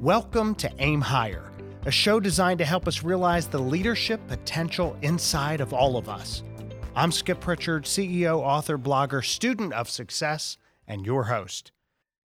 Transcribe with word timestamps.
Welcome 0.00 0.54
to 0.54 0.72
Aim 0.78 1.02
Higher, 1.02 1.52
a 1.84 1.90
show 1.90 2.20
designed 2.20 2.58
to 2.60 2.64
help 2.64 2.88
us 2.88 3.02
realize 3.02 3.46
the 3.46 3.58
leadership 3.58 4.26
potential 4.28 4.96
inside 5.02 5.60
of 5.60 5.74
all 5.74 5.98
of 5.98 6.08
us. 6.08 6.42
I'm 6.96 7.12
Skip 7.12 7.38
Pritchard, 7.38 7.84
CEO, 7.84 8.38
author, 8.38 8.78
blogger, 8.78 9.22
student 9.22 9.74
of 9.74 9.90
success, 9.90 10.56
and 10.86 11.04
your 11.04 11.24
host. 11.24 11.72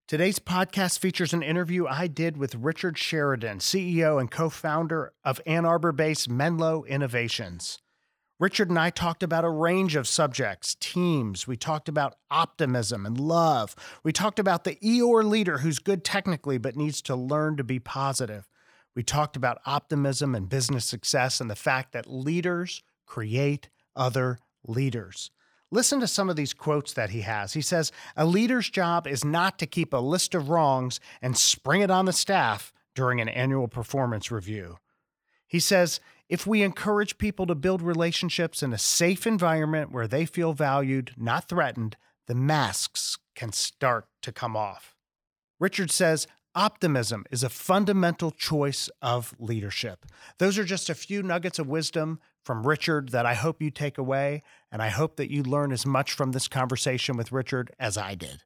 Today's 0.08 0.38
podcast 0.38 1.00
features 1.00 1.34
an 1.34 1.42
interview 1.42 1.86
I 1.86 2.06
did 2.06 2.38
with 2.38 2.54
Richard 2.54 2.96
Sheridan, 2.96 3.58
CEO 3.58 4.18
and 4.18 4.30
co 4.30 4.48
founder 4.48 5.12
of 5.22 5.42
Ann 5.44 5.66
Arbor 5.66 5.92
based 5.92 6.30
Menlo 6.30 6.82
Innovations. 6.84 7.82
Richard 8.38 8.68
and 8.68 8.78
I 8.78 8.90
talked 8.90 9.22
about 9.22 9.46
a 9.46 9.50
range 9.50 9.96
of 9.96 10.06
subjects, 10.06 10.76
teams. 10.78 11.46
We 11.46 11.56
talked 11.56 11.88
about 11.88 12.16
optimism 12.30 13.06
and 13.06 13.18
love. 13.18 13.74
We 14.04 14.12
talked 14.12 14.38
about 14.38 14.64
the 14.64 14.76
Eeyore 14.76 15.24
leader 15.24 15.58
who's 15.58 15.78
good 15.78 16.04
technically 16.04 16.58
but 16.58 16.76
needs 16.76 17.00
to 17.02 17.16
learn 17.16 17.56
to 17.56 17.64
be 17.64 17.78
positive. 17.78 18.46
We 18.94 19.02
talked 19.02 19.36
about 19.36 19.62
optimism 19.64 20.34
and 20.34 20.50
business 20.50 20.84
success 20.84 21.40
and 21.40 21.48
the 21.48 21.56
fact 21.56 21.92
that 21.92 22.10
leaders 22.10 22.82
create 23.06 23.70
other 23.94 24.38
leaders. 24.66 25.30
Listen 25.70 25.98
to 26.00 26.06
some 26.06 26.28
of 26.28 26.36
these 26.36 26.52
quotes 26.52 26.92
that 26.92 27.10
he 27.10 27.22
has. 27.22 27.54
He 27.54 27.62
says, 27.62 27.90
A 28.16 28.26
leader's 28.26 28.68
job 28.68 29.06
is 29.06 29.24
not 29.24 29.58
to 29.58 29.66
keep 29.66 29.94
a 29.94 29.98
list 29.98 30.34
of 30.34 30.50
wrongs 30.50 31.00
and 31.22 31.36
spring 31.36 31.80
it 31.80 31.90
on 31.90 32.04
the 32.04 32.12
staff 32.12 32.72
during 32.94 33.20
an 33.20 33.28
annual 33.30 33.66
performance 33.66 34.30
review. 34.30 34.78
He 35.46 35.60
says, 35.60 36.00
if 36.28 36.46
we 36.46 36.62
encourage 36.62 37.18
people 37.18 37.46
to 37.46 37.54
build 37.54 37.82
relationships 37.82 38.62
in 38.62 38.72
a 38.72 38.78
safe 38.78 39.26
environment 39.26 39.92
where 39.92 40.08
they 40.08 40.26
feel 40.26 40.52
valued, 40.52 41.12
not 41.16 41.48
threatened, 41.48 41.96
the 42.26 42.34
masks 42.34 43.18
can 43.34 43.52
start 43.52 44.06
to 44.22 44.32
come 44.32 44.56
off. 44.56 44.96
Richard 45.60 45.90
says 45.90 46.26
optimism 46.54 47.24
is 47.30 47.42
a 47.42 47.48
fundamental 47.48 48.30
choice 48.30 48.90
of 49.00 49.34
leadership. 49.38 50.04
Those 50.38 50.58
are 50.58 50.64
just 50.64 50.90
a 50.90 50.94
few 50.94 51.22
nuggets 51.22 51.58
of 51.58 51.68
wisdom 51.68 52.18
from 52.44 52.66
Richard 52.66 53.10
that 53.10 53.26
I 53.26 53.34
hope 53.34 53.62
you 53.62 53.70
take 53.70 53.98
away, 53.98 54.42
and 54.72 54.82
I 54.82 54.88
hope 54.88 55.16
that 55.16 55.30
you 55.30 55.42
learn 55.42 55.72
as 55.72 55.86
much 55.86 56.12
from 56.12 56.32
this 56.32 56.48
conversation 56.48 57.16
with 57.16 57.32
Richard 57.32 57.72
as 57.78 57.96
I 57.96 58.14
did. 58.14 58.42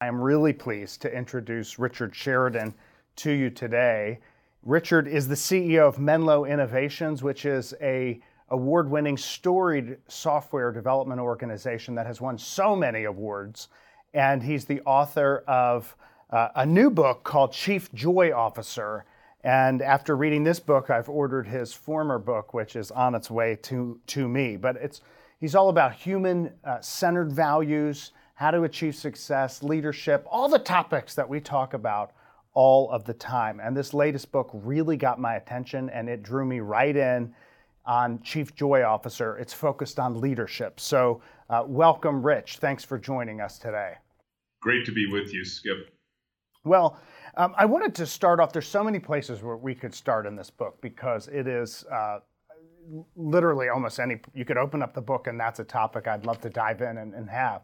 I 0.00 0.06
am 0.06 0.20
really 0.20 0.52
pleased 0.52 1.02
to 1.02 1.16
introduce 1.16 1.78
Richard 1.78 2.14
Sheridan 2.14 2.74
to 3.16 3.30
you 3.30 3.50
today. 3.50 4.18
Richard 4.64 5.08
is 5.08 5.26
the 5.26 5.34
CEO 5.34 5.88
of 5.88 5.98
Menlo 5.98 6.44
Innovations, 6.44 7.20
which 7.20 7.44
is 7.44 7.74
a 7.80 8.20
award-winning 8.50 9.16
storied 9.16 9.96
software 10.06 10.70
development 10.70 11.20
organization 11.20 11.96
that 11.96 12.06
has 12.06 12.20
won 12.20 12.38
so 12.38 12.76
many 12.76 13.04
awards. 13.04 13.68
And 14.14 14.40
he's 14.40 14.64
the 14.64 14.80
author 14.82 15.42
of 15.48 15.96
uh, 16.30 16.50
a 16.54 16.64
new 16.64 16.90
book 16.90 17.24
called 17.24 17.52
Chief 17.52 17.92
Joy 17.92 18.32
Officer. 18.32 19.04
And 19.42 19.82
after 19.82 20.16
reading 20.16 20.44
this 20.44 20.60
book, 20.60 20.90
I've 20.90 21.08
ordered 21.08 21.48
his 21.48 21.72
former 21.72 22.20
book, 22.20 22.54
which 22.54 22.76
is 22.76 22.92
on 22.92 23.16
its 23.16 23.32
way 23.32 23.56
to, 23.62 23.98
to 24.08 24.28
me. 24.28 24.56
But 24.56 24.76
it's, 24.76 25.00
he's 25.40 25.56
all 25.56 25.70
about 25.70 25.92
human 25.92 26.52
uh, 26.62 26.80
centered 26.80 27.32
values, 27.32 28.12
how 28.34 28.52
to 28.52 28.62
achieve 28.62 28.94
success, 28.94 29.64
leadership, 29.64 30.24
all 30.30 30.48
the 30.48 30.60
topics 30.60 31.16
that 31.16 31.28
we 31.28 31.40
talk 31.40 31.74
about 31.74 32.12
all 32.54 32.90
of 32.90 33.04
the 33.04 33.14
time. 33.14 33.60
And 33.60 33.76
this 33.76 33.94
latest 33.94 34.30
book 34.32 34.50
really 34.52 34.96
got 34.96 35.18
my 35.18 35.36
attention 35.36 35.90
and 35.90 36.08
it 36.08 36.22
drew 36.22 36.44
me 36.44 36.60
right 36.60 36.96
in 36.96 37.34
on 37.84 38.20
Chief 38.22 38.54
Joy 38.54 38.84
Officer. 38.84 39.38
It's 39.38 39.52
focused 39.52 39.98
on 39.98 40.20
leadership. 40.20 40.78
So, 40.78 41.22
uh, 41.50 41.64
welcome, 41.66 42.24
Rich. 42.24 42.58
Thanks 42.58 42.84
for 42.84 42.98
joining 42.98 43.40
us 43.40 43.58
today. 43.58 43.94
Great 44.60 44.86
to 44.86 44.92
be 44.92 45.06
with 45.10 45.32
you, 45.34 45.44
Skip. 45.44 45.92
Well, 46.64 46.98
um, 47.36 47.54
I 47.56 47.64
wanted 47.64 47.94
to 47.96 48.06
start 48.06 48.38
off. 48.38 48.52
There's 48.52 48.68
so 48.68 48.84
many 48.84 49.00
places 49.00 49.42
where 49.42 49.56
we 49.56 49.74
could 49.74 49.94
start 49.94 50.26
in 50.26 50.36
this 50.36 50.50
book 50.50 50.80
because 50.80 51.28
it 51.28 51.48
is 51.48 51.84
uh, 51.92 52.20
literally 53.16 53.68
almost 53.68 53.98
any. 53.98 54.20
You 54.34 54.44
could 54.44 54.58
open 54.58 54.82
up 54.82 54.94
the 54.94 55.00
book 55.00 55.26
and 55.26 55.40
that's 55.40 55.58
a 55.58 55.64
topic 55.64 56.06
I'd 56.06 56.24
love 56.24 56.40
to 56.42 56.50
dive 56.50 56.82
in 56.82 56.98
and, 56.98 57.14
and 57.14 57.28
have. 57.28 57.62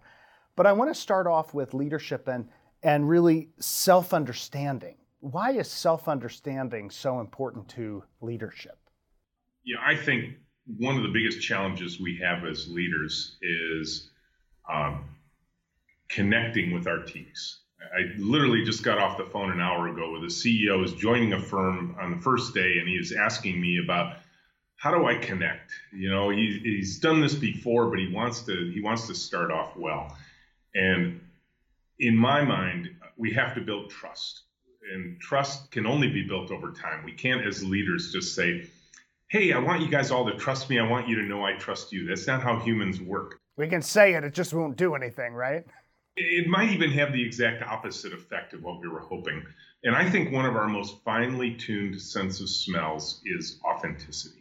But 0.56 0.66
I 0.66 0.72
want 0.72 0.92
to 0.92 1.00
start 1.00 1.28
off 1.28 1.54
with 1.54 1.74
leadership 1.74 2.26
and 2.26 2.48
and 2.82 3.08
really 3.08 3.48
self 3.58 4.14
understanding. 4.14 4.96
Why 5.20 5.52
is 5.52 5.70
self 5.70 6.08
understanding 6.08 6.90
so 6.90 7.20
important 7.20 7.68
to 7.70 8.04
leadership? 8.20 8.78
Yeah, 9.64 9.78
I 9.84 9.96
think 9.96 10.34
one 10.76 10.96
of 10.96 11.02
the 11.02 11.08
biggest 11.08 11.40
challenges 11.40 12.00
we 12.00 12.16
have 12.22 12.44
as 12.44 12.68
leaders 12.68 13.36
is 13.42 14.10
um, 14.72 15.04
connecting 16.08 16.72
with 16.72 16.86
our 16.86 17.02
teams. 17.02 17.60
I 17.80 18.12
literally 18.18 18.64
just 18.64 18.82
got 18.82 18.98
off 18.98 19.16
the 19.16 19.24
phone 19.24 19.50
an 19.50 19.60
hour 19.60 19.88
ago 19.88 20.12
with 20.12 20.24
a 20.24 20.26
CEO 20.26 20.78
who's 20.78 20.94
joining 20.94 21.32
a 21.32 21.40
firm 21.40 21.96
on 22.00 22.10
the 22.10 22.20
first 22.20 22.54
day, 22.54 22.78
and 22.78 22.88
he 22.88 22.94
is 22.94 23.12
asking 23.12 23.60
me 23.60 23.78
about 23.82 24.18
how 24.76 24.90
do 24.90 25.06
I 25.06 25.16
connect. 25.16 25.72
You 25.92 26.10
know, 26.10 26.30
he, 26.30 26.60
he's 26.62 26.98
done 26.98 27.20
this 27.20 27.34
before, 27.34 27.88
but 27.88 27.98
he 27.98 28.12
wants 28.12 28.42
to 28.42 28.70
he 28.70 28.80
wants 28.80 29.06
to 29.08 29.14
start 29.14 29.50
off 29.50 29.76
well. 29.76 30.16
And 30.74 31.20
in 32.00 32.16
my 32.16 32.42
mind, 32.42 32.90
we 33.16 33.32
have 33.32 33.54
to 33.54 33.60
build 33.60 33.90
trust. 33.90 34.42
And 34.92 35.20
trust 35.20 35.70
can 35.70 35.86
only 35.86 36.08
be 36.08 36.22
built 36.22 36.50
over 36.50 36.72
time. 36.72 37.04
We 37.04 37.12
can't, 37.12 37.46
as 37.46 37.62
leaders, 37.62 38.12
just 38.12 38.34
say, 38.34 38.68
hey, 39.28 39.52
I 39.52 39.58
want 39.58 39.82
you 39.82 39.88
guys 39.88 40.10
all 40.10 40.24
to 40.30 40.36
trust 40.36 40.70
me. 40.70 40.78
I 40.78 40.88
want 40.88 41.08
you 41.08 41.16
to 41.16 41.22
know 41.22 41.44
I 41.44 41.54
trust 41.58 41.92
you. 41.92 42.06
That's 42.06 42.26
not 42.26 42.42
how 42.42 42.58
humans 42.58 43.00
work. 43.00 43.40
We 43.56 43.68
can 43.68 43.82
say 43.82 44.14
it, 44.14 44.24
it 44.24 44.32
just 44.32 44.54
won't 44.54 44.76
do 44.76 44.94
anything, 44.94 45.34
right? 45.34 45.64
It 46.16 46.48
might 46.48 46.70
even 46.70 46.90
have 46.92 47.12
the 47.12 47.22
exact 47.22 47.62
opposite 47.62 48.12
effect 48.12 48.54
of 48.54 48.62
what 48.62 48.80
we 48.80 48.88
were 48.88 49.00
hoping. 49.00 49.44
And 49.84 49.94
I 49.94 50.08
think 50.08 50.32
one 50.32 50.46
of 50.46 50.56
our 50.56 50.68
most 50.68 51.02
finely 51.04 51.54
tuned 51.54 52.00
sense 52.00 52.40
of 52.40 52.48
smells 52.48 53.20
is 53.24 53.60
authenticity. 53.64 54.37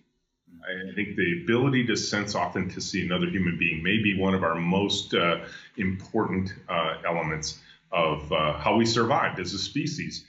I 0.68 0.94
think 0.94 1.16
the 1.16 1.44
ability 1.44 1.86
to 1.88 1.96
sense 1.96 2.36
authenticity 2.36 3.06
in 3.06 3.12
another 3.12 3.30
human 3.30 3.58
being 3.58 3.84
may 3.84 3.98
be 4.02 4.20
one 4.20 4.34
of 4.34 4.44
our 4.44 4.56
most 4.56 5.14
uh, 5.14 5.46
important 5.78 6.54
uh, 6.68 6.98
elements 7.06 7.60
of 7.92 8.32
uh, 8.32 8.58
how 8.58 8.76
we 8.76 8.86
survived 8.86 9.40
as 9.40 9.54
a 9.54 9.60
species. 9.60 10.26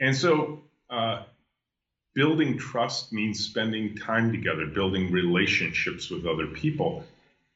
And 0.00 0.16
so, 0.16 0.60
uh, 0.88 1.24
building 2.14 2.58
trust 2.58 3.12
means 3.12 3.44
spending 3.44 3.96
time 3.96 4.32
together, 4.32 4.66
building 4.66 5.12
relationships 5.12 6.10
with 6.10 6.26
other 6.26 6.46
people. 6.46 7.04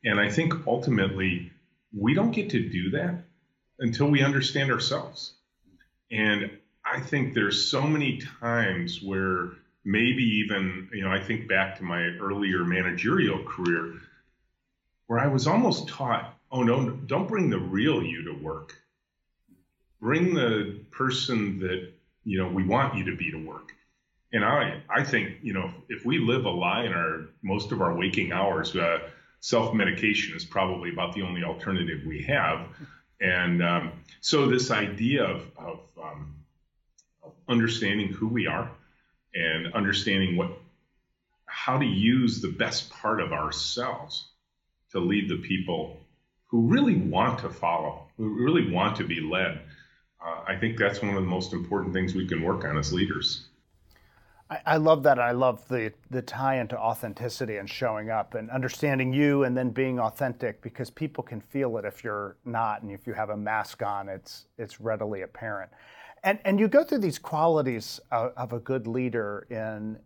And 0.05 0.21
I 0.21 0.31
think 0.31 0.67
ultimately, 0.67 1.53
we 1.97 2.15
don't 2.15 2.31
get 2.31 2.51
to 2.51 2.69
do 2.69 2.91
that 2.91 3.25
until 3.79 4.09
we 4.09 4.23
understand 4.23 4.71
ourselves. 4.71 5.33
And 6.11 6.51
I 6.85 7.01
think 7.01 7.35
there's 7.35 7.71
so 7.71 7.83
many 7.83 8.21
times 8.41 9.03
where 9.03 9.53
maybe 9.85 10.23
even, 10.23 10.89
you 10.93 11.03
know, 11.03 11.11
I 11.11 11.21
think 11.21 11.49
back 11.49 11.77
to 11.79 11.85
my 11.85 12.01
earlier 12.21 12.65
managerial 12.65 13.45
career 13.45 14.01
where 15.07 15.19
I 15.19 15.27
was 15.27 15.47
almost 15.47 15.89
taught, 15.89 16.35
oh, 16.51 16.63
no, 16.63 16.91
don't 16.91 17.29
bring 17.29 17.51
the 17.51 17.59
real 17.59 18.03
you 18.03 18.25
to 18.25 18.33
work. 18.33 18.75
Bring 20.01 20.35
the 20.35 20.81
person 20.91 21.59
that, 21.61 21.93
you 22.25 22.39
know, 22.39 22.49
we 22.49 22.65
want 22.65 22.97
you 22.97 23.05
to 23.05 23.17
be 23.17 23.31
to 23.31 23.37
work. 23.37 23.73
And 24.33 24.45
I, 24.45 24.83
I 24.89 25.05
think, 25.05 25.37
you 25.43 25.53
know, 25.53 25.71
if 25.89 26.05
we 26.05 26.19
live 26.19 26.45
a 26.45 26.51
lie 26.51 26.85
in 26.85 26.93
our 26.93 27.27
most 27.43 27.71
of 27.71 27.81
our 27.81 27.95
waking 27.95 28.33
hours, 28.33 28.75
uh, 28.75 28.99
self-medication 29.41 30.35
is 30.35 30.45
probably 30.45 30.91
about 30.91 31.15
the 31.15 31.23
only 31.23 31.45
alternative 31.45 32.01
we 32.07 32.23
have. 32.23 32.67
And 33.21 33.63
um, 33.63 33.93
so 34.21 34.49
this 34.49 34.71
idea 34.71 35.25
of, 35.25 35.51
of, 35.57 35.81
um, 36.03 36.35
of 37.23 37.33
understanding 37.49 38.09
who 38.09 38.27
we 38.27 38.47
are, 38.47 38.71
and 39.35 39.73
understanding 39.75 40.37
what 40.37 40.51
how 41.47 41.79
to 41.79 41.87
use 41.87 42.41
the 42.41 42.49
best 42.49 42.91
part 42.91 43.21
of 43.21 43.33
ourselves 43.33 44.29
to 44.91 44.99
lead 44.99 45.29
the 45.29 45.39
people 45.39 46.01
who 46.47 46.69
really 46.69 46.97
want 46.97 47.39
to 47.39 47.49
follow, 47.49 48.07
who 48.17 48.29
really 48.29 48.73
want 48.73 48.97
to 48.97 49.05
be 49.05 49.21
led. 49.21 49.61
Uh, 50.25 50.43
I 50.47 50.57
think 50.57 50.79
that's 50.79 51.01
one 51.03 51.11
of 51.11 51.17
the 51.17 51.29
most 51.29 51.53
important 51.53 51.93
things 51.93 52.15
we 52.15 52.27
can 52.27 52.43
work 52.43 52.65
on 52.65 52.79
as 52.79 52.93
leaders. 52.93 53.49
I, 54.51 54.61
I 54.67 54.77
love 54.77 55.03
that. 55.05 55.19
I 55.19 55.33
love 55.33 55.67
the 55.69 55.93
the 56.11 56.23
tie 56.23 56.61
into 56.61 56.79
authenticity 56.79 57.57
and 57.57 57.69
showing 57.69 58.11
up 58.11 58.35
and 58.35 58.51
understanding 58.51 59.13
you, 59.13 59.45
and 59.45 59.57
then 59.57 59.71
being 59.71 59.99
authentic 59.99 60.63
because 60.63 60.91
people 60.91 61.25
can 61.25 61.41
feel 61.41 61.77
it 61.79 61.85
if 61.85 62.05
you're 62.05 62.37
not, 62.45 62.83
and 62.83 62.93
if 62.93 63.07
you 63.07 63.15
have 63.15 63.31
a 63.31 63.37
mask 63.37 63.83
on, 63.83 64.09
it's 64.09 64.47
it's 64.59 64.81
readily 64.81 65.23
apparent. 65.23 65.71
And, 66.25 66.39
and 66.47 66.59
you 66.59 66.69
go 66.69 66.83
through 66.83 66.99
these 66.99 67.19
qualities 67.19 68.01
of, 68.11 68.33
of, 68.37 68.53
a 68.55 68.59
good 68.59 68.87
leader 68.87 69.47
in, 69.51 69.99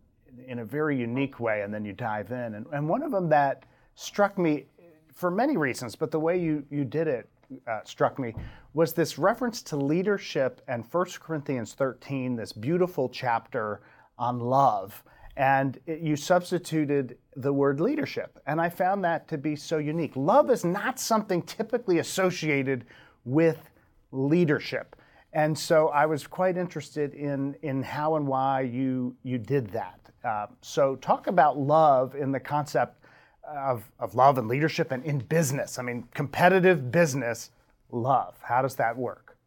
in 0.47 0.59
a 0.59 0.65
very 0.65 0.97
unique 0.97 1.39
way, 1.39 1.61
and 1.61 1.73
then 1.73 1.85
you 1.85 1.93
dive 1.93 2.31
in. 2.31 2.55
And, 2.55 2.65
and 2.73 2.87
one 2.89 3.01
of 3.03 3.11
them 3.11 3.29
that 3.29 3.63
struck 3.95 4.37
me 4.37 4.65
for 5.13 5.31
many 5.31 5.55
reasons, 5.57 5.95
but 5.95 6.11
the 6.11 6.19
way 6.19 6.37
you, 6.37 6.65
you 6.69 6.83
did 6.83 7.07
it 7.07 7.29
uh, 7.67 7.79
struck 7.83 8.19
me 8.19 8.33
was 8.73 8.93
this 8.93 9.17
reference 9.17 9.61
to 9.63 9.75
leadership 9.75 10.61
and 10.67 10.85
1 10.91 11.05
Corinthians 11.19 11.73
13, 11.73 12.35
this 12.35 12.53
beautiful 12.53 13.09
chapter 13.09 13.81
on 14.17 14.39
love. 14.39 15.03
And 15.37 15.79
it, 15.85 16.01
you 16.01 16.15
substituted 16.15 17.17
the 17.35 17.51
word 17.51 17.79
leadership. 17.79 18.39
And 18.45 18.59
I 18.59 18.69
found 18.69 19.03
that 19.05 19.27
to 19.29 19.37
be 19.37 19.55
so 19.55 19.77
unique. 19.77 20.15
Love 20.15 20.51
is 20.51 20.65
not 20.65 20.99
something 20.99 21.41
typically 21.43 21.99
associated 21.99 22.85
with 23.25 23.69
leadership. 24.11 24.95
And 25.33 25.57
so 25.57 25.89
I 25.89 26.05
was 26.05 26.25
quite 26.25 26.57
interested 26.57 27.13
in, 27.13 27.55
in 27.61 27.83
how 27.83 28.15
and 28.15 28.27
why 28.27 28.61
you, 28.61 29.15
you 29.23 29.37
did 29.37 29.67
that. 29.71 29.99
Uh, 30.23 30.47
so, 30.61 30.97
talk 30.97 31.27
about 31.27 31.57
love 31.57 32.13
in 32.13 32.33
the 32.33 32.39
concept 32.41 33.05
of, 33.47 33.89
of 33.99 34.15
love 34.15 34.37
and 34.37 34.49
leadership 34.49 34.91
and 34.91 35.03
in 35.05 35.19
business. 35.19 35.79
I 35.79 35.81
mean, 35.81 36.09
competitive 36.13 36.91
business, 36.91 37.51
love. 37.89 38.35
How 38.41 38.61
does 38.61 38.75
that 38.75 38.97
work? 38.97 39.37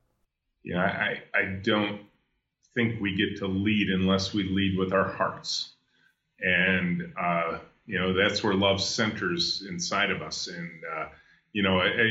Yeah, 0.64 0.80
I, 0.80 1.22
I 1.34 1.44
don't 1.62 2.00
think 2.74 3.00
we 3.00 3.14
get 3.16 3.38
to 3.40 3.46
lead 3.46 3.88
unless 3.88 4.32
we 4.32 4.44
lead 4.44 4.78
with 4.78 4.92
our 4.92 5.08
hearts. 5.08 5.72
And, 6.40 7.12
uh, 7.20 7.58
you 7.86 7.98
know, 7.98 8.14
that's 8.14 8.42
where 8.42 8.54
love 8.54 8.80
centers 8.80 9.66
inside 9.68 10.10
of 10.10 10.22
us. 10.22 10.48
And, 10.48 10.70
uh, 10.96 11.06
you 11.52 11.62
know, 11.62 11.78
I, 11.78 11.86
I, 11.86 12.08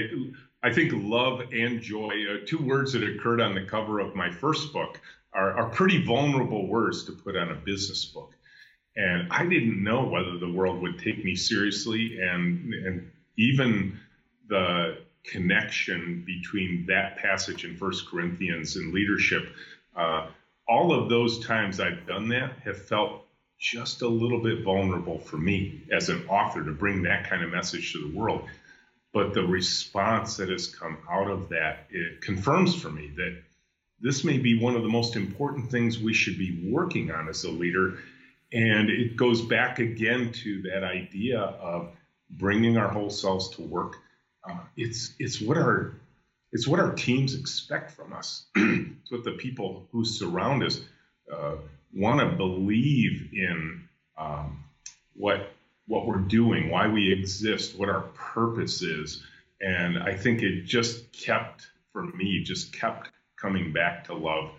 think 0.69 0.91
love 0.93 1.41
and 1.51 1.81
joy, 1.81 2.11
uh, 2.29 2.45
two 2.45 2.63
words 2.63 2.93
that 2.93 3.03
occurred 3.03 3.41
on 3.41 3.55
the 3.55 3.65
cover 3.65 3.99
of 3.99 4.13
my 4.15 4.29
first 4.29 4.71
book, 4.71 4.99
are, 5.33 5.53
are 5.53 5.69
pretty 5.69 6.05
vulnerable 6.05 6.67
words 6.67 7.05
to 7.05 7.13
put 7.13 7.35
on 7.35 7.49
a 7.49 7.55
business 7.55 8.05
book. 8.05 8.33
And 8.95 9.31
I 9.31 9.45
didn't 9.45 9.81
know 9.83 10.05
whether 10.05 10.37
the 10.37 10.51
world 10.51 10.81
would 10.81 10.99
take 10.99 11.23
me 11.23 11.35
seriously. 11.35 12.19
And, 12.21 12.73
and 12.73 13.11
even 13.37 13.97
the 14.49 14.97
connection 15.23 16.23
between 16.25 16.85
that 16.87 17.17
passage 17.17 17.63
in 17.63 17.75
First 17.77 18.07
Corinthians 18.09 18.75
and 18.75 18.93
leadership, 18.93 19.43
uh, 19.95 20.27
all 20.67 20.93
of 20.93 21.09
those 21.09 21.45
times 21.45 21.79
I've 21.79 22.05
done 22.05 22.27
that 22.29 22.59
have 22.63 22.85
felt 22.85 23.25
just 23.57 24.01
a 24.01 24.07
little 24.07 24.41
bit 24.41 24.63
vulnerable 24.63 25.19
for 25.19 25.37
me 25.37 25.83
as 25.91 26.09
an 26.09 26.27
author 26.27 26.63
to 26.63 26.71
bring 26.71 27.03
that 27.03 27.29
kind 27.29 27.43
of 27.43 27.51
message 27.51 27.93
to 27.93 27.99
the 27.99 28.17
world. 28.17 28.43
But 29.13 29.33
the 29.33 29.43
response 29.43 30.37
that 30.37 30.49
has 30.49 30.67
come 30.67 30.97
out 31.09 31.29
of 31.29 31.49
that 31.49 31.87
it 31.89 32.21
confirms 32.21 32.73
for 32.73 32.89
me 32.89 33.11
that 33.17 33.41
this 33.99 34.23
may 34.23 34.37
be 34.37 34.59
one 34.59 34.75
of 34.75 34.81
the 34.81 34.89
most 34.89 35.15
important 35.15 35.69
things 35.69 35.99
we 35.99 36.13
should 36.13 36.37
be 36.37 36.69
working 36.71 37.11
on 37.11 37.27
as 37.27 37.43
a 37.43 37.51
leader. 37.51 37.99
And 38.53 38.89
it 38.89 39.15
goes 39.15 39.41
back 39.41 39.79
again 39.79 40.31
to 40.43 40.61
that 40.63 40.83
idea 40.83 41.39
of 41.39 41.91
bringing 42.29 42.77
our 42.77 42.87
whole 42.87 43.09
selves 43.09 43.49
to 43.49 43.61
work. 43.61 43.97
Uh, 44.43 44.59
it's 44.75 45.13
it's 45.19 45.39
what 45.39 45.57
our 45.57 45.93
it's 46.51 46.67
what 46.67 46.79
our 46.79 46.93
teams 46.93 47.35
expect 47.35 47.91
from 47.91 48.13
us. 48.13 48.45
it's 48.55 49.11
what 49.11 49.23
the 49.23 49.31
people 49.31 49.87
who 49.91 50.03
surround 50.03 50.63
us 50.63 50.81
uh, 51.31 51.55
want 51.93 52.19
to 52.19 52.35
believe 52.35 53.29
in 53.33 53.87
um, 54.17 54.63
what 55.15 55.51
what 55.91 56.07
we're 56.07 56.19
doing, 56.19 56.69
why 56.69 56.87
we 56.87 57.11
exist, 57.11 57.77
what 57.77 57.89
our 57.89 58.03
purpose 58.13 58.81
is. 58.81 59.23
And 59.59 59.99
I 59.99 60.15
think 60.15 60.41
it 60.41 60.63
just 60.63 61.11
kept, 61.11 61.67
for 61.91 62.03
me, 62.03 62.43
just 62.43 62.71
kept 62.71 63.09
coming 63.35 63.73
back 63.73 64.05
to 64.05 64.13
love. 64.13 64.51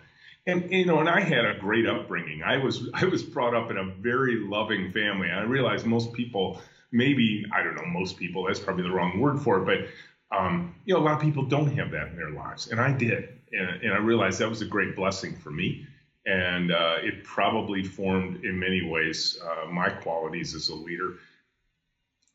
And 0.45 0.71
you 0.71 0.85
know, 0.85 0.99
and 0.99 1.09
I 1.09 1.21
had 1.21 1.43
a 1.43 1.57
great 1.57 1.87
upbringing. 1.87 2.43
I 2.43 2.57
was 2.57 2.87
I 2.93 3.05
was 3.05 3.23
brought 3.23 3.55
up 3.55 3.71
in 3.71 3.77
a 3.77 3.85
very 3.85 4.35
loving 4.41 4.91
family. 4.91 5.31
I 5.31 5.41
realize 5.41 5.85
most 5.85 6.13
people, 6.13 6.61
maybe 6.91 7.45
I 7.51 7.63
don't 7.63 7.75
know, 7.75 7.87
most 7.87 8.17
people. 8.17 8.45
That's 8.45 8.59
probably 8.59 8.83
the 8.83 8.91
wrong 8.91 9.19
word 9.19 9.41
for 9.41 9.57
it, 9.57 9.65
but 9.65 10.37
um, 10.37 10.75
you 10.85 10.93
know, 10.93 10.99
a 10.99 11.03
lot 11.03 11.15
of 11.15 11.21
people 11.21 11.43
don't 11.43 11.75
have 11.77 11.89
that 11.91 12.09
in 12.09 12.15
their 12.15 12.31
lives, 12.31 12.67
and 12.67 12.79
I 12.79 12.91
did, 12.91 13.39
and, 13.51 13.81
and 13.81 13.93
I 13.93 13.97
realized 13.97 14.39
that 14.39 14.49
was 14.49 14.61
a 14.61 14.65
great 14.65 14.95
blessing 14.95 15.35
for 15.35 15.49
me 15.49 15.87
and 16.25 16.71
uh, 16.71 16.95
it 17.01 17.23
probably 17.23 17.83
formed 17.83 18.43
in 18.45 18.57
many 18.57 18.81
ways 18.81 19.39
uh, 19.43 19.69
my 19.69 19.89
qualities 19.89 20.55
as 20.55 20.69
a 20.69 20.75
leader. 20.75 21.15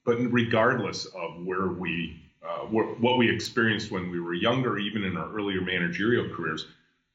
But 0.04 0.16
regardless 0.32 1.06
of 1.06 1.44
where 1.44 1.68
we, 1.68 2.20
uh, 2.46 2.66
what 2.66 3.18
we 3.18 3.30
experienced 3.30 3.90
when 3.90 4.10
we 4.10 4.20
were 4.20 4.34
younger, 4.34 4.78
even 4.78 5.04
in 5.04 5.16
our 5.16 5.30
earlier 5.32 5.60
managerial 5.60 6.34
careers, 6.34 6.66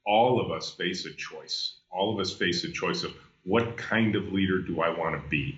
all 0.05 0.39
of 0.39 0.51
us 0.51 0.71
face 0.71 1.05
a 1.05 1.13
choice. 1.13 1.75
All 1.91 2.13
of 2.13 2.19
us 2.19 2.33
face 2.33 2.63
a 2.63 2.71
choice 2.71 3.03
of 3.03 3.13
what 3.43 3.77
kind 3.77 4.15
of 4.15 4.31
leader 4.31 4.59
do 4.59 4.81
I 4.81 4.89
want 4.89 5.21
to 5.21 5.29
be, 5.29 5.57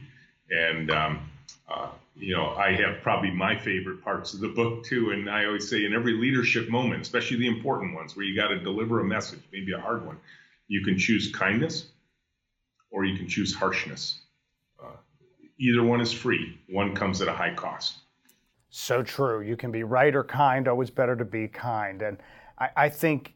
and 0.49 0.91
um, 0.91 1.29
uh, 1.69 1.89
you 2.15 2.35
know, 2.35 2.51
I 2.51 2.73
have 2.73 3.01
probably 3.01 3.31
my 3.31 3.57
favorite 3.57 4.03
parts 4.03 4.33
of 4.33 4.39
the 4.39 4.47
book 4.47 4.85
too. 4.85 5.11
And 5.11 5.29
I 5.29 5.45
always 5.45 5.69
say 5.69 5.85
in 5.85 5.93
every 5.93 6.13
leadership 6.13 6.69
moment, 6.69 7.01
especially 7.01 7.37
the 7.37 7.47
important 7.47 7.93
ones 7.93 8.15
where 8.15 8.25
you 8.25 8.35
got 8.35 8.49
to 8.49 8.59
deliver 8.59 9.01
a 9.01 9.03
message, 9.03 9.41
maybe 9.51 9.73
a 9.73 9.79
hard 9.79 10.05
one, 10.05 10.17
you 10.67 10.83
can 10.83 10.97
choose 10.97 11.31
kindness 11.33 11.87
or 12.91 13.05
you 13.05 13.17
can 13.17 13.27
choose 13.27 13.53
harshness. 13.53 14.21
Uh, 14.81 14.95
either 15.59 15.83
one 15.83 16.01
is 16.01 16.11
free, 16.11 16.57
one 16.69 16.95
comes 16.95 17.21
at 17.21 17.27
a 17.27 17.33
high 17.33 17.53
cost. 17.53 17.95
So 18.69 19.03
true. 19.03 19.41
You 19.41 19.55
can 19.55 19.71
be 19.71 19.83
right 19.83 20.13
or 20.13 20.23
kind, 20.23 20.67
always 20.67 20.89
better 20.89 21.15
to 21.15 21.25
be 21.25 21.47
kind. 21.47 22.01
And 22.01 22.17
I, 22.59 22.69
I 22.75 22.89
think 22.89 23.33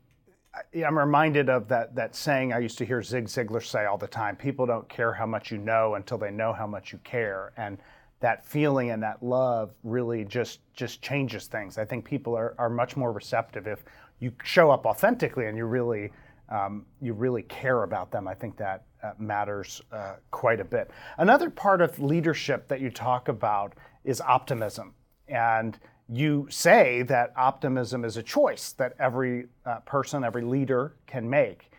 I'm 0.85 0.97
reminded 0.97 1.49
of 1.49 1.67
that, 1.69 1.95
that 1.95 2.15
saying 2.15 2.51
I 2.51 2.59
used 2.59 2.77
to 2.79 2.85
hear 2.85 3.01
Zig 3.01 3.25
Ziglar 3.25 3.63
say 3.63 3.85
all 3.85 3.97
the 3.97 4.07
time 4.07 4.35
people 4.35 4.65
don't 4.65 4.87
care 4.89 5.13
how 5.13 5.25
much 5.25 5.51
you 5.51 5.57
know 5.57 5.95
until 5.95 6.17
they 6.17 6.31
know 6.31 6.51
how 6.51 6.67
much 6.67 6.91
you 6.91 6.99
care. 7.03 7.53
And 7.55 7.77
that 8.19 8.45
feeling 8.45 8.91
and 8.91 9.01
that 9.01 9.23
love 9.23 9.71
really 9.83 10.25
just 10.25 10.59
just 10.73 11.01
changes 11.01 11.47
things. 11.47 11.77
I 11.77 11.85
think 11.85 12.03
people 12.03 12.35
are, 12.35 12.53
are 12.57 12.69
much 12.69 12.97
more 12.97 13.11
receptive 13.11 13.67
if 13.67 13.83
you 14.19 14.33
show 14.43 14.71
up 14.71 14.85
authentically 14.85 15.45
and 15.45 15.57
you 15.57 15.65
really 15.65 16.11
um, 16.49 16.85
you 17.01 17.13
really 17.13 17.43
care 17.43 17.83
about 17.83 18.11
them. 18.11 18.27
I 18.27 18.33
think 18.33 18.57
that 18.57 18.85
uh, 19.03 19.11
matters 19.17 19.81
uh, 19.91 20.15
quite 20.31 20.59
a 20.59 20.65
bit. 20.65 20.91
Another 21.17 21.49
part 21.49 21.81
of 21.81 21.99
leadership 21.99 22.67
that 22.67 22.81
you 22.81 22.89
talk 22.89 23.27
about 23.27 23.73
is 24.03 24.19
optimism. 24.21 24.93
And 25.27 25.77
you 26.09 26.47
say 26.49 27.03
that 27.03 27.31
optimism 27.37 28.03
is 28.03 28.17
a 28.17 28.23
choice 28.23 28.73
that 28.73 28.93
every 28.99 29.45
uh, 29.65 29.79
person, 29.81 30.23
every 30.23 30.41
leader 30.41 30.95
can 31.05 31.29
make. 31.29 31.71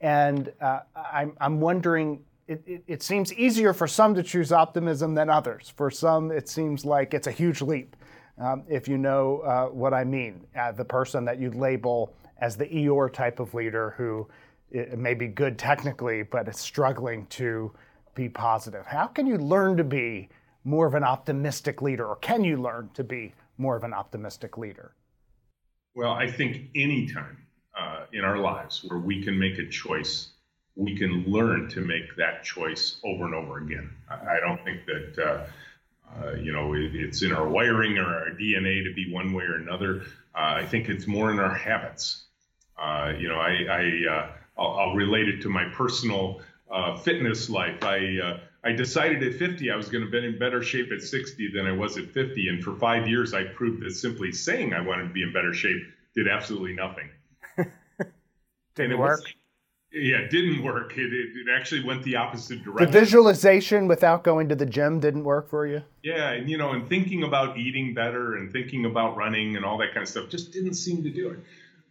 And 0.00 0.52
uh, 0.60 0.80
I'm, 0.94 1.32
I'm 1.40 1.58
wondering, 1.58 2.22
it, 2.46 2.62
it, 2.66 2.84
it, 2.86 3.02
seems 3.02 3.32
easier 3.32 3.72
for 3.72 3.88
some 3.88 4.14
to 4.14 4.22
choose 4.22 4.52
optimism 4.52 5.14
than 5.14 5.28
others. 5.28 5.72
For 5.76 5.90
some, 5.90 6.30
it 6.30 6.48
seems 6.48 6.84
like 6.84 7.14
it's 7.14 7.26
a 7.26 7.32
huge 7.32 7.62
leap. 7.62 7.96
Um, 8.38 8.62
if 8.68 8.86
you 8.86 8.98
know 8.98 9.40
uh, 9.40 9.66
what 9.66 9.92
I 9.92 10.04
mean, 10.04 10.46
uh, 10.56 10.70
the 10.72 10.84
person 10.84 11.24
that 11.24 11.40
you 11.40 11.50
label 11.50 12.14
as 12.38 12.56
the 12.56 12.66
Eeyore 12.66 13.12
type 13.12 13.40
of 13.40 13.54
leader 13.54 13.94
who 13.96 14.28
may 14.96 15.14
be 15.14 15.26
good 15.26 15.58
technically, 15.58 16.22
but 16.22 16.48
is 16.48 16.58
struggling 16.58 17.26
to 17.26 17.72
be 18.14 18.28
positive. 18.28 18.86
How 18.86 19.06
can 19.06 19.26
you 19.26 19.38
learn 19.38 19.76
to 19.76 19.84
be 19.84 20.28
more 20.64 20.86
of 20.86 20.94
an 20.94 21.04
optimistic 21.04 21.80
leader, 21.80 22.06
or 22.06 22.16
can 22.16 22.44
you 22.44 22.60
learn 22.60 22.90
to 22.94 23.04
be 23.04 23.34
more 23.56 23.76
of 23.76 23.84
an 23.84 23.94
optimistic 23.94 24.58
leader? 24.58 24.92
Well, 25.94 26.12
I 26.12 26.30
think 26.30 26.70
anytime 26.74 27.38
uh, 27.78 28.04
in 28.12 28.24
our 28.24 28.38
lives 28.38 28.84
where 28.84 28.98
we 28.98 29.22
can 29.22 29.38
make 29.38 29.58
a 29.58 29.68
choice, 29.68 30.30
we 30.76 30.96
can 30.96 31.24
learn 31.26 31.68
to 31.70 31.80
make 31.80 32.14
that 32.16 32.44
choice 32.44 33.00
over 33.04 33.24
and 33.24 33.34
over 33.34 33.58
again. 33.58 33.90
I, 34.10 34.36
I 34.36 34.40
don't 34.40 34.62
think 34.64 34.84
that. 34.86 35.24
Uh, 35.26 35.46
uh, 36.22 36.32
you 36.36 36.52
know, 36.52 36.72
it, 36.72 36.94
it's 36.94 37.22
in 37.22 37.32
our 37.32 37.46
wiring 37.46 37.98
or 37.98 38.06
our 38.06 38.30
DNA 38.30 38.82
to 38.82 38.94
be 38.94 39.12
one 39.12 39.34
way 39.34 39.44
or 39.44 39.56
another. 39.56 40.04
Uh, 40.34 40.54
I 40.56 40.64
think 40.64 40.88
it's 40.88 41.06
more 41.06 41.30
in 41.30 41.38
our 41.38 41.54
habits. 41.54 42.27
Uh, 42.78 43.12
you 43.18 43.28
know, 43.28 43.36
I, 43.36 43.64
I 43.70 44.12
uh, 44.12 44.30
I'll, 44.58 44.78
I'll, 44.78 44.94
relate 44.94 45.28
it 45.28 45.40
to 45.42 45.48
my 45.48 45.64
personal 45.74 46.40
uh, 46.70 46.96
fitness 46.96 47.50
life. 47.50 47.82
I 47.82 48.18
uh, 48.22 48.40
I 48.64 48.72
decided 48.72 49.22
at 49.22 49.34
50 49.34 49.70
I 49.70 49.76
was 49.76 49.88
going 49.88 50.04
to 50.04 50.10
be 50.10 50.24
in 50.24 50.38
better 50.38 50.62
shape 50.62 50.90
at 50.92 51.02
60 51.02 51.52
than 51.52 51.66
I 51.66 51.72
was 51.72 51.96
at 51.96 52.10
50, 52.10 52.48
and 52.48 52.62
for 52.62 52.74
five 52.76 53.08
years 53.08 53.34
I 53.34 53.44
proved 53.44 53.82
that 53.84 53.92
simply 53.92 54.32
saying 54.32 54.74
I 54.74 54.80
wanted 54.80 55.08
to 55.08 55.14
be 55.14 55.22
in 55.22 55.32
better 55.32 55.52
shape 55.52 55.82
did 56.14 56.28
absolutely 56.28 56.74
nothing. 56.74 57.08
Didn't 58.74 58.98
work. 58.98 59.20
Was, 59.20 59.34
yeah, 59.92 60.18
it 60.18 60.30
didn't 60.30 60.62
work. 60.62 60.92
It, 60.98 61.12
it, 61.12 61.30
it, 61.34 61.46
actually 61.50 61.82
went 61.82 62.02
the 62.02 62.16
opposite 62.16 62.62
direction. 62.62 62.92
The 62.92 63.00
visualization 63.00 63.88
without 63.88 64.22
going 64.22 64.48
to 64.50 64.54
the 64.54 64.66
gym 64.66 65.00
didn't 65.00 65.24
work 65.24 65.48
for 65.48 65.66
you? 65.66 65.82
Yeah, 66.02 66.32
and 66.32 66.48
you 66.50 66.58
know, 66.58 66.72
and 66.72 66.86
thinking 66.86 67.22
about 67.22 67.56
eating 67.56 67.94
better 67.94 68.36
and 68.36 68.52
thinking 68.52 68.84
about 68.84 69.16
running 69.16 69.56
and 69.56 69.64
all 69.64 69.78
that 69.78 69.94
kind 69.94 70.02
of 70.02 70.08
stuff 70.08 70.28
just 70.28 70.52
didn't 70.52 70.74
seem 70.74 71.02
to 71.04 71.10
do 71.10 71.30
it. 71.30 71.38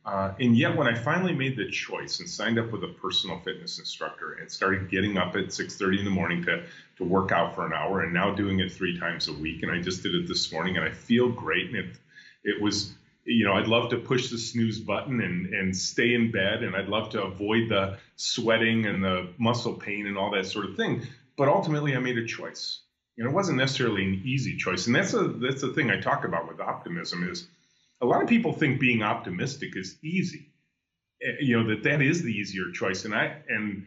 Uh, 0.07 0.33
and 0.39 0.57
yet, 0.57 0.73
when 0.77 0.87
I 0.87 0.95
finally 0.95 1.33
made 1.33 1.57
the 1.57 1.69
choice 1.69 2.21
and 2.21 2.29
signed 2.29 2.57
up 2.57 2.71
with 2.71 2.81
a 2.85 2.87
personal 2.87 3.39
fitness 3.39 3.77
instructor 3.77 4.37
and 4.39 4.49
started 4.49 4.89
getting 4.89 5.17
up 5.17 5.35
at 5.35 5.51
6:30 5.51 5.99
in 5.99 6.05
the 6.05 6.11
morning 6.11 6.43
to 6.45 6.63
to 6.95 7.03
work 7.03 7.33
out 7.33 7.53
for 7.53 7.65
an 7.65 7.73
hour, 7.73 8.01
and 8.01 8.13
now 8.13 8.33
doing 8.33 8.61
it 8.61 8.71
three 8.71 8.97
times 8.97 9.27
a 9.27 9.33
week, 9.33 9.63
and 9.63 9.71
I 9.71 9.81
just 9.81 10.03
did 10.03 10.15
it 10.15 10.25
this 10.25 10.49
morning, 10.49 10.77
and 10.77 10.85
I 10.85 10.91
feel 10.91 11.27
great. 11.27 11.67
And 11.67 11.75
it 11.75 11.97
it 12.45 12.61
was, 12.61 12.93
you 13.25 13.43
know, 13.43 13.55
I'd 13.55 13.67
love 13.67 13.89
to 13.89 13.97
push 13.97 14.29
the 14.29 14.37
snooze 14.37 14.79
button 14.79 15.19
and 15.19 15.53
and 15.53 15.75
stay 15.75 16.13
in 16.13 16.31
bed, 16.31 16.63
and 16.63 16.73
I'd 16.73 16.87
love 16.87 17.09
to 17.09 17.23
avoid 17.23 17.67
the 17.67 17.97
sweating 18.15 18.85
and 18.85 19.03
the 19.03 19.33
muscle 19.37 19.73
pain 19.73 20.07
and 20.07 20.17
all 20.17 20.31
that 20.31 20.45
sort 20.45 20.69
of 20.69 20.77
thing. 20.77 21.05
But 21.35 21.49
ultimately, 21.49 21.97
I 21.97 21.99
made 21.99 22.17
a 22.17 22.25
choice. 22.25 22.79
Know, 23.17 23.29
it 23.29 23.33
wasn't 23.33 23.57
necessarily 23.57 24.05
an 24.05 24.21
easy 24.23 24.55
choice, 24.55 24.87
and 24.87 24.95
that's 24.95 25.13
a 25.13 25.27
that's 25.27 25.59
the 25.59 25.73
thing 25.73 25.91
I 25.91 25.99
talk 25.99 26.23
about 26.23 26.47
with 26.47 26.61
optimism 26.61 27.29
is 27.29 27.49
a 28.01 28.05
lot 28.05 28.21
of 28.21 28.29
people 28.29 28.53
think 28.53 28.79
being 28.79 29.03
optimistic 29.03 29.75
is 29.75 29.97
easy. 30.03 30.51
Eh, 31.21 31.37
you 31.41 31.57
know 31.57 31.69
that 31.69 31.83
that 31.83 32.01
is 32.01 32.21
the 32.21 32.31
easier 32.31 32.71
choice, 32.73 33.05
and 33.05 33.13
I 33.13 33.41
and 33.49 33.85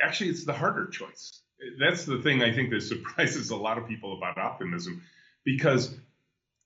actually 0.00 0.30
it's 0.30 0.44
the 0.44 0.52
harder 0.52 0.86
choice. 0.86 1.42
That's 1.78 2.04
the 2.04 2.20
thing 2.22 2.42
I 2.42 2.52
think 2.52 2.70
that 2.70 2.82
surprises 2.94 3.50
a 3.50 3.56
lot 3.56 3.78
of 3.78 3.86
people 3.86 4.16
about 4.16 4.38
optimism, 4.38 5.02
because 5.44 5.94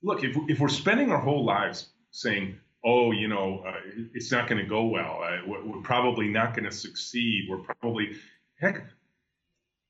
look, 0.03 0.25
if 0.25 0.37
if 0.49 0.61
we're 0.61 0.69
spending 0.69 1.11
our 1.11 1.21
whole 1.21 1.45
lives 1.45 1.89
saying 2.11 2.59
oh, 2.85 3.13
you 3.13 3.29
know, 3.29 3.63
uh, 3.67 3.75
it's 4.15 4.33
not 4.33 4.49
going 4.49 4.63
to 4.63 4.69
go 4.69 4.85
well. 4.87 5.23
Uh, 5.23 5.39
we're 5.47 5.83
probably 5.83 6.29
not 6.29 6.55
going 6.55 6.65
to 6.65 6.73
succeed. 6.73 7.47
We're 7.49 7.59
probably, 7.59 8.17
heck, 8.61 8.85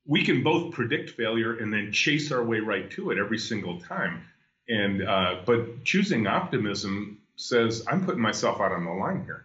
we 0.07 0.25
can 0.25 0.43
both 0.43 0.75
predict 0.75 1.11
failure 1.11 1.57
and 1.57 1.73
then 1.73 1.93
chase 1.93 2.33
our 2.33 2.43
way 2.43 2.61
right 2.61 2.91
to 2.93 3.11
it 3.11 3.19
every 3.19 3.39
single 3.39 3.81
time. 3.81 4.27
And 4.69 5.07
uh, 5.07 5.40
but 5.45 5.85
choosing 5.85 6.26
optimism 6.26 7.19
says 7.37 7.85
I'm 7.88 8.04
putting 8.04 8.21
myself 8.21 8.61
out 8.61 8.73
on 8.73 8.85
the 8.85 8.92
line 8.92 9.25
here. 9.25 9.45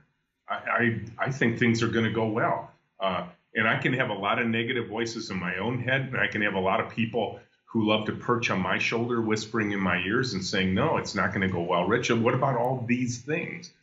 I 0.50 0.54
I, 0.54 1.02
I 1.26 1.32
think 1.32 1.58
things 1.58 1.82
are 1.84 1.88
going 1.88 2.06
to 2.06 2.12
go 2.12 2.28
well, 2.28 2.72
uh, 3.00 3.28
and 3.56 3.68
I 3.68 3.78
can 3.78 3.94
have 3.94 4.10
a 4.10 4.14
lot 4.14 4.40
of 4.40 4.48
negative 4.48 4.88
voices 4.88 5.30
in 5.30 5.40
my 5.40 5.58
own 5.58 5.80
head, 5.80 6.02
and 6.14 6.18
I 6.18 6.28
can 6.28 6.42
have 6.44 6.54
a 6.54 6.60
lot 6.60 6.80
of 6.80 6.90
people 6.90 7.40
who 7.66 7.90
love 7.90 8.06
to 8.06 8.14
perch 8.14 8.50
on 8.50 8.62
my 8.62 8.78
shoulder, 8.78 9.22
whispering 9.22 9.72
in 9.72 9.80
my 9.80 9.98
ears 10.00 10.34
and 10.34 10.44
saying, 10.44 10.74
"No, 10.74 10.98
it's 10.98 11.16
not 11.16 11.30
going 11.34 11.42
to 11.42 11.54
go 11.54 11.62
well." 11.62 11.86
Richard, 11.86 12.22
what 12.22 12.34
about 12.34 12.56
all 12.56 12.86
these 12.88 13.22
things? 13.22 13.74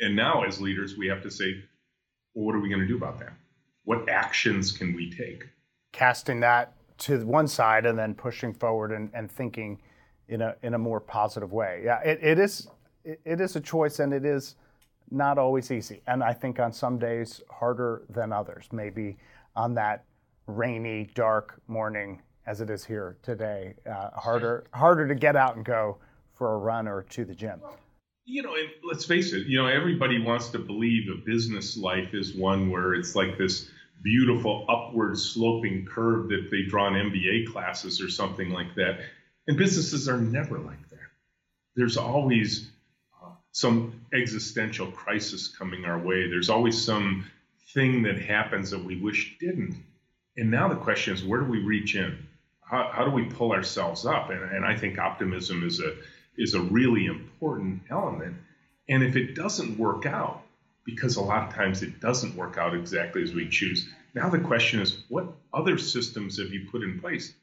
And 0.00 0.16
now, 0.16 0.42
as 0.44 0.60
leaders, 0.60 0.96
we 0.96 1.06
have 1.08 1.22
to 1.22 1.30
say, 1.30 1.62
well, 2.34 2.46
what 2.46 2.54
are 2.54 2.60
we 2.60 2.68
going 2.68 2.80
to 2.80 2.86
do 2.86 2.96
about 2.96 3.18
that? 3.20 3.32
What 3.84 4.08
actions 4.08 4.72
can 4.72 4.94
we 4.94 5.10
take? 5.10 5.44
Casting 5.92 6.40
that 6.40 6.74
to 6.98 7.24
one 7.24 7.48
side 7.48 7.86
and 7.86 7.98
then 7.98 8.14
pushing 8.14 8.52
forward 8.54 8.92
and, 8.92 9.10
and 9.12 9.30
thinking 9.30 9.80
in 10.30 10.40
a 10.40 10.54
in 10.62 10.74
a 10.74 10.78
more 10.78 11.00
positive 11.00 11.52
way. 11.52 11.82
Yeah, 11.84 12.00
it, 12.00 12.20
it 12.22 12.38
is 12.38 12.68
it, 13.04 13.40
is 13.40 13.56
a 13.56 13.60
choice 13.60 13.98
and 13.98 14.14
it 14.14 14.24
is 14.24 14.56
not 15.10 15.38
always 15.38 15.70
easy. 15.70 16.02
And 16.06 16.22
I 16.22 16.32
think 16.32 16.60
on 16.60 16.72
some 16.72 16.98
days 16.98 17.42
harder 17.50 18.02
than 18.08 18.32
others. 18.32 18.68
Maybe 18.72 19.18
on 19.56 19.74
that 19.74 20.04
rainy, 20.46 21.10
dark 21.14 21.60
morning 21.66 22.22
as 22.46 22.60
it 22.60 22.70
is 22.70 22.84
here 22.84 23.18
today, 23.22 23.74
uh, 23.90 24.10
harder 24.10 24.64
harder 24.72 25.06
to 25.08 25.14
get 25.14 25.36
out 25.36 25.56
and 25.56 25.64
go 25.64 25.98
for 26.32 26.54
a 26.54 26.58
run 26.58 26.88
or 26.88 27.02
to 27.02 27.24
the 27.24 27.34
gym. 27.34 27.60
You 28.24 28.42
know, 28.42 28.54
let's 28.84 29.04
face 29.04 29.32
it. 29.32 29.46
You 29.48 29.58
know, 29.58 29.66
everybody 29.66 30.22
wants 30.22 30.50
to 30.50 30.58
believe 30.58 31.10
a 31.10 31.26
business 31.26 31.76
life 31.76 32.14
is 32.14 32.36
one 32.36 32.70
where 32.70 32.94
it's 32.94 33.16
like 33.16 33.36
this 33.36 33.68
beautiful 34.02 34.64
upward 34.68 35.18
sloping 35.18 35.84
curve 35.84 36.28
that 36.28 36.48
they 36.50 36.62
draw 36.62 36.86
in 36.86 36.94
MBA 36.94 37.52
classes 37.52 38.00
or 38.00 38.08
something 38.08 38.50
like 38.50 38.74
that. 38.76 39.00
And 39.46 39.56
businesses 39.56 40.08
are 40.08 40.18
never 40.18 40.58
like 40.58 40.88
that. 40.90 40.98
There's 41.76 41.96
always 41.96 42.70
uh, 43.22 43.30
some 43.52 44.00
existential 44.12 44.90
crisis 44.90 45.48
coming 45.48 45.84
our 45.84 45.98
way. 45.98 46.28
There's 46.28 46.50
always 46.50 46.82
some 46.82 47.26
thing 47.74 48.02
that 48.02 48.20
happens 48.20 48.70
that 48.70 48.84
we 48.84 49.00
wish 49.00 49.38
didn't. 49.38 49.76
And 50.36 50.50
now 50.50 50.68
the 50.68 50.76
question 50.76 51.14
is, 51.14 51.24
where 51.24 51.40
do 51.40 51.46
we 51.46 51.62
reach 51.62 51.94
in? 51.96 52.26
How, 52.60 52.90
how 52.92 53.04
do 53.04 53.10
we 53.10 53.24
pull 53.24 53.52
ourselves 53.52 54.06
up? 54.06 54.30
And, 54.30 54.42
and 54.42 54.64
I 54.64 54.76
think 54.76 54.98
optimism 54.98 55.64
is 55.64 55.80
a 55.80 55.96
is 56.36 56.54
a 56.54 56.60
really 56.60 57.06
important 57.06 57.82
element. 57.90 58.36
And 58.88 59.02
if 59.02 59.16
it 59.16 59.34
doesn't 59.34 59.78
work 59.78 60.06
out, 60.06 60.42
because 60.84 61.16
a 61.16 61.20
lot 61.20 61.48
of 61.48 61.54
times 61.54 61.82
it 61.82 62.00
doesn't 62.00 62.34
work 62.34 62.56
out 62.56 62.74
exactly 62.74 63.22
as 63.22 63.34
we 63.34 63.48
choose, 63.48 63.88
now 64.14 64.28
the 64.30 64.38
question 64.38 64.80
is, 64.80 65.04
what 65.08 65.26
other 65.52 65.76
systems 65.78 66.38
have 66.38 66.50
you 66.50 66.68
put 66.70 66.82
in 66.82 66.98
place 67.00 67.34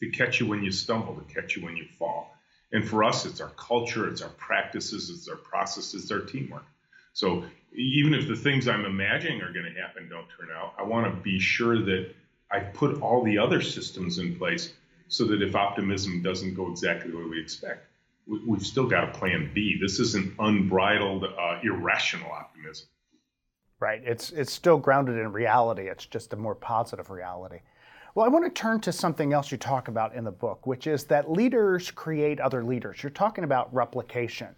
to 0.00 0.10
catch 0.10 0.40
you 0.40 0.46
when 0.46 0.62
you 0.62 0.70
stumble, 0.70 1.14
to 1.14 1.34
catch 1.34 1.56
you 1.56 1.64
when 1.64 1.76
you 1.76 1.86
fall. 1.98 2.34
And 2.72 2.86
for 2.86 3.04
us, 3.04 3.26
it's 3.26 3.40
our 3.40 3.50
culture, 3.50 4.08
it's 4.08 4.22
our 4.22 4.30
practices, 4.30 5.10
it's 5.10 5.28
our 5.28 5.36
processes, 5.36 6.02
it's 6.02 6.12
our 6.12 6.20
teamwork. 6.20 6.64
So 7.12 7.44
even 7.74 8.14
if 8.14 8.28
the 8.28 8.36
things 8.36 8.68
I'm 8.68 8.84
imagining 8.84 9.42
are 9.42 9.52
going 9.52 9.72
to 9.72 9.80
happen 9.80 10.08
don't 10.08 10.26
turn 10.28 10.48
out, 10.54 10.74
I 10.78 10.82
want 10.84 11.12
to 11.12 11.20
be 11.22 11.38
sure 11.38 11.82
that 11.84 12.14
I 12.50 12.60
put 12.60 13.00
all 13.00 13.22
the 13.22 13.38
other 13.38 13.60
systems 13.60 14.18
in 14.18 14.36
place 14.36 14.72
so 15.08 15.24
that 15.26 15.42
if 15.42 15.56
optimism 15.56 16.22
doesn't 16.22 16.54
go 16.54 16.70
exactly 16.70 17.10
the 17.10 17.16
way 17.16 17.24
we 17.24 17.40
expect, 17.40 17.86
we've 18.46 18.64
still 18.64 18.86
got 18.86 19.04
a 19.04 19.18
plan 19.18 19.50
B. 19.52 19.76
This 19.80 19.98
isn't 19.98 20.34
unbridled, 20.38 21.24
uh, 21.24 21.58
irrational 21.62 22.30
optimism. 22.30 22.86
Right. 23.80 24.02
It's 24.04 24.30
it's 24.30 24.52
still 24.52 24.76
grounded 24.76 25.16
in 25.16 25.32
reality. 25.32 25.88
It's 25.88 26.04
just 26.04 26.34
a 26.34 26.36
more 26.36 26.54
positive 26.54 27.08
reality. 27.08 27.60
Well, 28.14 28.26
I 28.26 28.28
want 28.28 28.44
to 28.44 28.50
turn 28.50 28.80
to 28.80 28.92
something 28.92 29.32
else 29.32 29.52
you 29.52 29.58
talk 29.58 29.86
about 29.86 30.14
in 30.14 30.24
the 30.24 30.32
book, 30.32 30.66
which 30.66 30.88
is 30.88 31.04
that 31.04 31.30
leaders 31.30 31.92
create 31.92 32.40
other 32.40 32.64
leaders. 32.64 33.02
You're 33.02 33.10
talking 33.10 33.44
about 33.44 33.72
replication. 33.72 34.48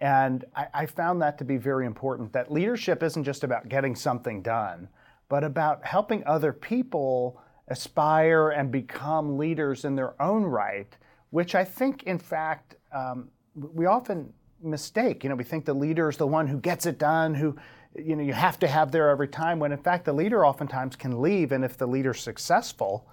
And 0.00 0.44
I, 0.56 0.66
I, 0.74 0.86
found 0.86 1.22
that 1.22 1.38
to 1.38 1.44
be 1.44 1.56
very 1.56 1.86
important 1.86 2.32
that 2.32 2.52
leadership 2.52 3.02
isn't 3.02 3.24
just 3.24 3.44
about 3.44 3.68
getting 3.68 3.96
something 3.96 4.42
done, 4.42 4.88
but 5.28 5.44
about 5.44 5.84
helping 5.84 6.24
other 6.24 6.52
people 6.52 7.40
aspire 7.68 8.50
and 8.50 8.70
become 8.70 9.38
leaders 9.38 9.84
in 9.84 9.94
their 9.96 10.20
own 10.20 10.44
right, 10.44 10.96
which 11.30 11.54
I 11.54 11.64
think, 11.64 12.04
in 12.04 12.18
fact, 12.18 12.76
um, 12.92 13.28
we 13.54 13.86
often 13.86 14.32
mistake. 14.62 15.24
You 15.24 15.30
know, 15.30 15.36
we 15.36 15.44
think 15.44 15.64
the 15.64 15.74
leader 15.74 16.08
is 16.08 16.16
the 16.16 16.26
one 16.26 16.46
who 16.46 16.58
gets 16.58 16.86
it 16.86 16.98
done, 16.98 17.34
who 17.34 17.56
you 17.94 18.16
know 18.16 18.22
you 18.22 18.32
have 18.32 18.58
to 18.58 18.68
have 18.68 18.92
there 18.92 19.08
every 19.08 19.28
time 19.28 19.58
when 19.58 19.72
in 19.72 19.78
fact 19.78 20.04
the 20.04 20.12
leader 20.12 20.44
oftentimes 20.44 20.96
can 20.96 21.20
leave 21.20 21.52
and 21.52 21.64
if 21.64 21.76
the 21.76 21.86
leader's 21.86 22.20
successful 22.20 23.06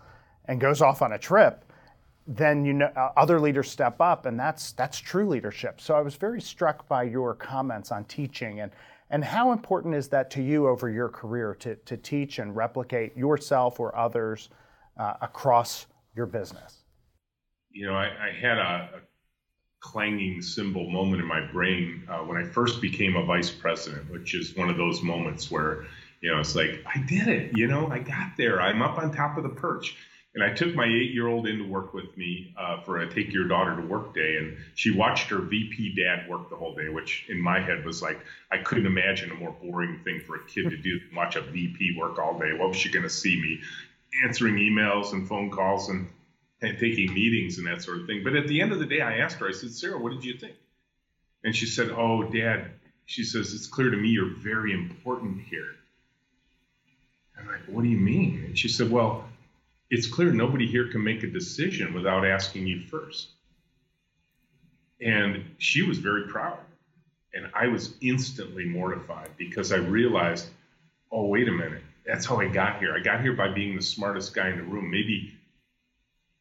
and 0.45 0.59
goes 0.59 0.81
off 0.81 1.01
on 1.01 1.13
a 1.13 1.17
trip 1.17 1.65
then 2.27 2.65
you 2.65 2.73
know 2.73 2.91
uh, 2.95 3.11
other 3.17 3.39
leaders 3.39 3.69
step 3.69 4.01
up 4.01 4.25
and 4.25 4.39
that's 4.39 4.71
that's 4.71 4.97
true 4.97 5.27
leadership. 5.27 5.79
So 5.79 5.95
i 5.95 6.01
was 6.01 6.15
very 6.15 6.41
struck 6.41 6.87
by 6.87 7.03
your 7.03 7.35
comments 7.35 7.91
on 7.91 8.05
teaching 8.05 8.61
and 8.61 8.71
and 9.11 9.23
how 9.23 9.51
important 9.51 9.93
is 9.93 10.07
that 10.09 10.31
to 10.31 10.41
you 10.41 10.67
over 10.67 10.89
your 10.89 11.09
career 11.09 11.53
to, 11.59 11.75
to 11.75 11.95
teach 11.95 12.39
and 12.39 12.55
replicate 12.55 13.15
yourself 13.15 13.79
or 13.79 13.95
others 13.95 14.49
uh, 14.97 15.13
across 15.21 15.85
your 16.15 16.25
business? 16.25 16.83
You 17.71 17.87
know 17.87 17.93
i, 17.93 18.05
I 18.05 18.31
had 18.41 18.57
a, 18.57 18.89
a 18.95 19.01
clanging 19.85 20.41
cymbal 20.41 20.89
moment 20.89 21.21
in 21.21 21.27
my 21.27 21.41
brain 21.53 22.07
uh, 22.09 22.17
when 22.17 22.37
I 22.37 22.43
first 22.43 22.81
became 22.81 23.15
a 23.15 23.23
vice 23.23 23.51
president, 23.51 24.09
which 24.09 24.33
is 24.33 24.57
one 24.57 24.67
of 24.67 24.77
those 24.77 25.03
moments 25.03 25.51
where, 25.51 25.85
you 26.21 26.31
know, 26.31 26.39
it's 26.39 26.55
like, 26.55 26.83
I 26.87 26.99
did 27.05 27.27
it, 27.27 27.55
you 27.55 27.67
know, 27.67 27.87
I 27.87 27.99
got 27.99 28.31
there. 28.35 28.59
I'm 28.59 28.81
up 28.81 28.97
on 28.97 29.11
top 29.11 29.37
of 29.37 29.43
the 29.43 29.49
perch. 29.49 29.95
And 30.33 30.43
I 30.43 30.49
took 30.49 30.75
my 30.75 30.85
eight 30.85 31.11
year 31.13 31.27
old 31.27 31.47
in 31.47 31.59
to 31.59 31.63
work 31.63 31.93
with 31.93 32.17
me 32.17 32.53
uh, 32.57 32.81
for 32.81 32.97
a 32.97 33.07
take 33.09 33.31
your 33.31 33.47
daughter 33.47 33.75
to 33.75 33.83
work 33.83 34.15
day. 34.15 34.37
And 34.37 34.57
she 34.73 34.89
watched 34.89 35.29
her 35.29 35.39
VP 35.39 35.95
dad 35.95 36.27
work 36.27 36.49
the 36.49 36.57
whole 36.57 36.75
day, 36.75 36.89
which 36.89 37.25
in 37.29 37.39
my 37.39 37.59
head 37.61 37.85
was 37.85 38.01
like, 38.01 38.19
I 38.51 38.57
couldn't 38.57 38.87
imagine 38.87 39.31
a 39.31 39.35
more 39.35 39.55
boring 39.61 40.01
thing 40.03 40.19
for 40.25 40.35
a 40.35 40.43
kid 40.45 40.71
to 40.71 40.77
do 40.77 40.99
than 40.99 41.15
watch 41.15 41.35
a 41.35 41.41
VP 41.41 41.95
work 41.97 42.17
all 42.17 42.37
day. 42.39 42.51
What 42.57 42.69
was 42.69 42.77
she 42.77 42.89
going 42.89 43.03
to 43.03 43.09
see 43.09 43.39
me 43.39 43.61
answering 44.25 44.55
emails 44.55 45.13
and 45.13 45.27
phone 45.27 45.51
calls 45.51 45.89
and 45.89 46.09
and 46.61 46.77
taking 46.79 47.13
meetings 47.13 47.57
and 47.57 47.67
that 47.67 47.81
sort 47.81 47.99
of 47.99 48.07
thing. 48.07 48.23
But 48.23 48.35
at 48.35 48.47
the 48.47 48.61
end 48.61 48.71
of 48.71 48.79
the 48.79 48.85
day, 48.85 49.01
I 49.01 49.17
asked 49.17 49.37
her, 49.37 49.47
I 49.47 49.51
said, 49.51 49.71
Sarah, 49.71 49.99
what 49.99 50.11
did 50.11 50.23
you 50.23 50.37
think? 50.37 50.55
And 51.43 51.55
she 51.55 51.65
said, 51.65 51.89
Oh, 51.91 52.23
Dad, 52.23 52.71
she 53.05 53.23
says, 53.23 53.53
it's 53.53 53.67
clear 53.67 53.89
to 53.89 53.97
me 53.97 54.09
you're 54.09 54.35
very 54.37 54.73
important 54.73 55.41
here. 55.43 55.75
I'm 57.37 57.47
like, 57.47 57.65
What 57.67 57.83
do 57.83 57.89
you 57.89 57.97
mean? 57.97 58.43
And 58.45 58.57
she 58.57 58.67
said, 58.67 58.89
Well, 58.89 59.25
it's 59.89 60.07
clear 60.07 60.31
nobody 60.31 60.67
here 60.67 60.89
can 60.91 61.03
make 61.03 61.23
a 61.23 61.27
decision 61.27 61.93
without 61.93 62.25
asking 62.25 62.67
you 62.67 62.81
first. 62.81 63.29
And 65.01 65.43
she 65.57 65.83
was 65.83 65.99
very 65.99 66.27
proud. 66.27 66.57
And 67.33 67.49
I 67.53 67.67
was 67.67 67.93
instantly 68.01 68.65
mortified 68.65 69.29
because 69.37 69.71
I 69.71 69.77
realized, 69.77 70.47
oh, 71.11 71.27
wait 71.27 71.47
a 71.49 71.51
minute. 71.51 71.83
That's 72.05 72.25
how 72.25 72.39
I 72.39 72.47
got 72.47 72.79
here. 72.79 72.95
I 72.95 72.99
got 72.99 73.21
here 73.21 73.33
by 73.33 73.49
being 73.49 73.75
the 73.75 73.81
smartest 73.81 74.33
guy 74.33 74.49
in 74.49 74.57
the 74.57 74.63
room. 74.63 74.89
Maybe 74.89 75.34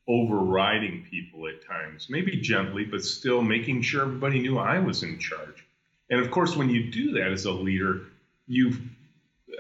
overriding 0.07 1.07
people 1.11 1.49
at 1.49 1.65
times, 1.67 2.09
maybe 2.11 2.37
gently, 2.37 2.85
but 2.85 3.03
still 3.03 3.43
making 3.43 3.83
sure 3.83 4.03
everybody 4.03 4.41
knew 4.41 4.59
I 4.59 4.79
was 4.79 5.03
in 5.03 5.19
charge. 5.19 5.67
And 6.11 6.21
of 6.21 6.31
course, 6.31 6.57
when 6.57 6.69
you 6.69 6.91
do 6.91 7.13
that 7.13 7.33
as 7.33 7.47
a 7.47 7.53
leader, 7.53 8.03
you've 8.47 8.81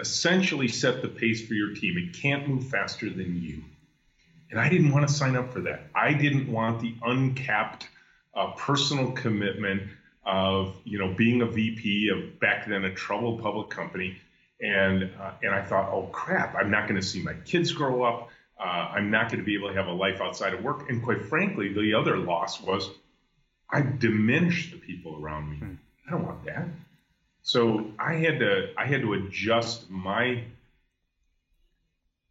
essentially 0.00 0.68
set 0.68 1.02
the 1.02 1.08
pace 1.08 1.46
for 1.46 1.54
your 1.54 1.74
team. 1.74 1.96
It 1.96 2.20
can't 2.20 2.48
move 2.48 2.68
faster 2.68 3.08
than 3.08 3.40
you. 3.40 3.62
And 4.50 4.60
I 4.60 4.68
didn't 4.68 4.92
want 4.92 5.08
to 5.08 5.12
sign 5.12 5.36
up 5.36 5.52
for 5.52 5.60
that. 5.62 5.88
I 5.94 6.12
didn't 6.12 6.50
want 6.50 6.80
the 6.80 6.94
uncapped 7.02 7.88
uh, 8.34 8.52
personal 8.52 9.12
commitment 9.12 9.82
of 10.26 10.76
you 10.84 10.98
know 10.98 11.12
being 11.14 11.42
a 11.42 11.46
VP 11.46 12.08
of 12.08 12.40
back 12.40 12.66
then 12.66 12.84
a 12.84 12.94
troubled 12.94 13.42
public 13.42 13.70
company. 13.70 14.16
And 14.60 15.10
uh, 15.20 15.32
and 15.42 15.54
I 15.54 15.64
thought, 15.64 15.90
oh 15.92 16.08
crap, 16.12 16.54
I'm 16.54 16.70
not 16.70 16.88
going 16.88 17.00
to 17.00 17.06
see 17.06 17.22
my 17.22 17.34
kids 17.44 17.72
grow 17.72 18.02
up. 18.02 18.28
Uh, 18.58 18.62
I'm 18.62 19.10
not 19.10 19.30
going 19.30 19.40
to 19.40 19.44
be 19.44 19.56
able 19.56 19.68
to 19.68 19.74
have 19.74 19.88
a 19.88 19.92
life 19.92 20.20
outside 20.20 20.54
of 20.54 20.62
work. 20.62 20.88
And 20.88 21.02
quite 21.02 21.22
frankly, 21.24 21.72
the 21.72 21.94
other 21.94 22.16
loss 22.16 22.60
was 22.60 22.88
I 23.70 23.82
diminished 23.82 24.72
the 24.72 24.78
people 24.78 25.18
around 25.20 25.50
me. 25.50 25.56
Hmm. 25.56 25.74
I 26.06 26.10
don't 26.10 26.24
want 26.24 26.44
that. 26.44 26.68
So 27.42 27.92
I 27.98 28.14
had 28.14 28.38
to 28.38 28.72
I 28.76 28.86
had 28.86 29.02
to 29.02 29.14
adjust 29.14 29.90
my 29.90 30.44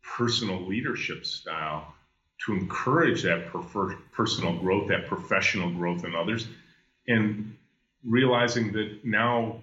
personal 0.01 0.65
leadership 0.65 1.25
style 1.25 1.93
to 2.45 2.53
encourage 2.53 3.23
that 3.23 3.47
prefer- 3.47 3.95
personal 4.11 4.53
growth, 4.57 4.89
that 4.89 5.07
professional 5.07 5.71
growth 5.71 6.03
in 6.03 6.15
others, 6.15 6.47
and 7.07 7.55
realizing 8.03 8.73
that 8.73 8.99
now 9.03 9.61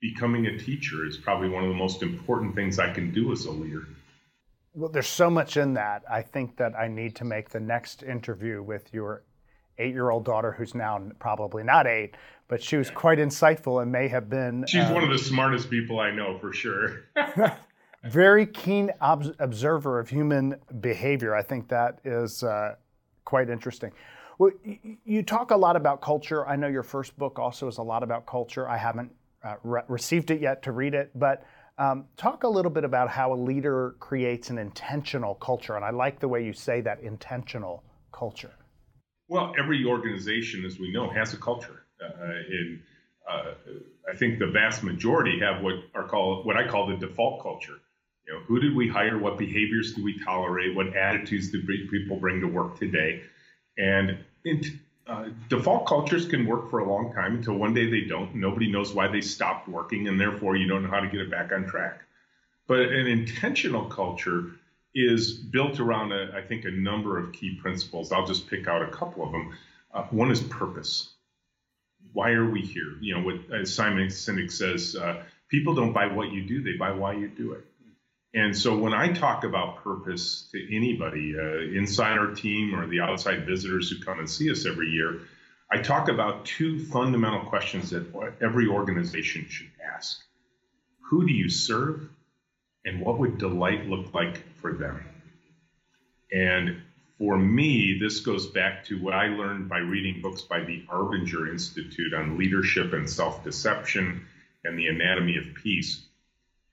becoming 0.00 0.46
a 0.46 0.58
teacher 0.58 1.06
is 1.06 1.16
probably 1.16 1.48
one 1.48 1.64
of 1.64 1.68
the 1.68 1.76
most 1.76 2.02
important 2.02 2.54
things 2.54 2.78
I 2.78 2.92
can 2.92 3.12
do 3.12 3.32
as 3.32 3.44
a 3.44 3.50
leader. 3.50 3.86
Well, 4.78 4.88
there's 4.88 5.08
so 5.08 5.28
much 5.28 5.56
in 5.56 5.74
that. 5.74 6.04
I 6.08 6.22
think 6.22 6.56
that 6.58 6.76
I 6.76 6.86
need 6.86 7.16
to 7.16 7.24
make 7.24 7.48
the 7.48 7.58
next 7.58 8.04
interview 8.04 8.62
with 8.62 8.94
your 8.94 9.24
eight 9.78 9.92
year 9.92 10.10
old 10.10 10.24
daughter 10.24 10.52
who's 10.52 10.72
now 10.72 11.02
probably 11.18 11.64
not 11.64 11.88
eight, 11.88 12.14
but 12.46 12.62
she 12.62 12.76
was 12.76 12.88
quite 12.88 13.18
insightful 13.18 13.82
and 13.82 13.90
may 13.90 14.06
have 14.06 14.30
been. 14.30 14.64
She's 14.68 14.84
um, 14.84 14.94
one 14.94 15.02
of 15.02 15.10
the 15.10 15.18
smartest 15.18 15.68
people 15.68 15.98
I 15.98 16.12
know 16.12 16.38
for 16.38 16.52
sure. 16.52 17.06
very 18.04 18.46
keen 18.46 18.92
ob- 19.02 19.34
observer 19.40 19.98
of 19.98 20.08
human 20.08 20.54
behavior. 20.80 21.34
I 21.34 21.42
think 21.42 21.66
that 21.70 21.98
is 22.04 22.44
uh, 22.44 22.76
quite 23.24 23.50
interesting. 23.50 23.90
Well, 24.38 24.52
you 25.04 25.24
talk 25.24 25.50
a 25.50 25.56
lot 25.56 25.74
about 25.74 26.00
culture. 26.00 26.46
I 26.46 26.54
know 26.54 26.68
your 26.68 26.84
first 26.84 27.18
book 27.18 27.40
also 27.40 27.66
is 27.66 27.78
a 27.78 27.82
lot 27.82 28.04
about 28.04 28.26
culture. 28.26 28.68
I 28.68 28.76
haven't 28.76 29.10
uh, 29.42 29.56
re- 29.64 29.82
received 29.88 30.30
it 30.30 30.40
yet 30.40 30.62
to 30.62 30.70
read 30.70 30.94
it, 30.94 31.10
but 31.16 31.44
um, 31.78 32.06
talk 32.16 32.42
a 32.42 32.48
little 32.48 32.70
bit 32.70 32.84
about 32.84 33.08
how 33.08 33.32
a 33.32 33.36
leader 33.36 33.94
creates 34.00 34.50
an 34.50 34.58
intentional 34.58 35.36
culture. 35.36 35.76
And 35.76 35.84
I 35.84 35.90
like 35.90 36.18
the 36.18 36.28
way 36.28 36.44
you 36.44 36.52
say 36.52 36.80
that 36.82 37.00
intentional 37.00 37.84
culture. 38.12 38.52
Well, 39.28 39.52
every 39.58 39.84
organization, 39.84 40.64
as 40.64 40.78
we 40.78 40.92
know, 40.92 41.08
has 41.10 41.34
a 41.34 41.36
culture. 41.36 41.84
Uh, 42.02 42.24
in, 42.50 42.82
uh, 43.28 43.54
I 44.10 44.16
think 44.16 44.38
the 44.38 44.46
vast 44.46 44.82
majority 44.82 45.38
have 45.40 45.62
what 45.62 45.74
are 45.94 46.08
called 46.08 46.46
what 46.46 46.56
I 46.56 46.66
call 46.66 46.86
the 46.86 46.96
default 46.96 47.42
culture. 47.42 47.78
You 48.26 48.34
know, 48.34 48.40
who 48.46 48.60
did 48.60 48.74
we 48.74 48.88
hire? 48.88 49.18
What 49.18 49.38
behaviors 49.38 49.94
do 49.94 50.02
we 50.04 50.18
tolerate? 50.24 50.74
What 50.74 50.96
attitudes 50.96 51.50
do 51.50 51.62
people 51.90 52.18
bring 52.18 52.40
to 52.40 52.46
work 52.46 52.78
today? 52.78 53.22
And 53.76 54.18
uh, 55.08 55.28
default 55.48 55.86
cultures 55.86 56.26
can 56.26 56.46
work 56.46 56.68
for 56.70 56.80
a 56.80 56.88
long 56.88 57.12
time 57.14 57.36
until 57.36 57.54
one 57.54 57.72
day 57.72 57.90
they 57.90 58.02
don't. 58.02 58.34
Nobody 58.34 58.70
knows 58.70 58.92
why 58.92 59.08
they 59.08 59.22
stopped 59.22 59.66
working, 59.66 60.06
and 60.06 60.20
therefore 60.20 60.56
you 60.56 60.68
don't 60.68 60.82
know 60.82 60.90
how 60.90 61.00
to 61.00 61.08
get 61.08 61.20
it 61.20 61.30
back 61.30 61.50
on 61.50 61.66
track. 61.66 62.02
But 62.66 62.80
an 62.80 63.06
intentional 63.06 63.86
culture 63.86 64.52
is 64.94 65.32
built 65.32 65.80
around, 65.80 66.12
a, 66.12 66.32
I 66.34 66.42
think, 66.42 66.66
a 66.66 66.70
number 66.70 67.18
of 67.18 67.32
key 67.32 67.54
principles. 67.54 68.12
I'll 68.12 68.26
just 68.26 68.48
pick 68.48 68.68
out 68.68 68.82
a 68.82 68.90
couple 68.90 69.24
of 69.24 69.32
them. 69.32 69.56
Uh, 69.94 70.02
one 70.10 70.30
is 70.30 70.42
purpose. 70.42 71.14
Why 72.12 72.32
are 72.32 72.48
we 72.48 72.60
here? 72.60 72.96
You 73.00 73.16
know, 73.16 73.22
what 73.22 73.66
Simon 73.66 74.08
Sinek 74.08 74.52
says, 74.52 74.94
uh, 74.94 75.22
people 75.48 75.74
don't 75.74 75.92
buy 75.92 76.06
what 76.06 76.32
you 76.32 76.42
do; 76.42 76.62
they 76.62 76.76
buy 76.76 76.90
why 76.90 77.14
you 77.14 77.28
do 77.28 77.52
it. 77.52 77.64
And 78.34 78.56
so 78.56 78.76
when 78.76 78.92
I 78.92 79.12
talk 79.12 79.44
about 79.44 79.82
purpose 79.82 80.48
to 80.52 80.76
anybody 80.76 81.34
uh, 81.38 81.78
inside 81.78 82.18
our 82.18 82.34
team 82.34 82.74
or 82.74 82.86
the 82.86 83.00
outside 83.00 83.46
visitors 83.46 83.90
who 83.90 84.04
come 84.04 84.18
and 84.18 84.28
see 84.28 84.50
us 84.50 84.66
every 84.66 84.88
year, 84.88 85.20
I 85.70 85.78
talk 85.78 86.08
about 86.08 86.44
two 86.44 86.84
fundamental 86.86 87.40
questions 87.48 87.90
that 87.90 88.06
every 88.40 88.68
organization 88.68 89.46
should 89.48 89.70
ask. 89.94 90.20
Who 91.10 91.26
do 91.26 91.32
you 91.32 91.48
serve? 91.48 92.08
And 92.84 93.00
what 93.00 93.18
would 93.18 93.38
delight 93.38 93.86
look 93.86 94.14
like 94.14 94.42
for 94.60 94.72
them? 94.74 95.04
And 96.32 96.82
for 97.18 97.36
me, 97.36 97.98
this 97.98 98.20
goes 98.20 98.46
back 98.46 98.84
to 98.86 99.02
what 99.02 99.14
I 99.14 99.26
learned 99.28 99.68
by 99.68 99.78
reading 99.78 100.22
books 100.22 100.42
by 100.42 100.60
the 100.60 100.84
Arbinger 100.88 101.50
Institute 101.50 102.14
on 102.14 102.38
leadership 102.38 102.92
and 102.92 103.08
self 103.08 103.42
deception 103.42 104.26
and 104.64 104.78
the 104.78 104.86
anatomy 104.88 105.36
of 105.38 105.54
peace 105.62 106.07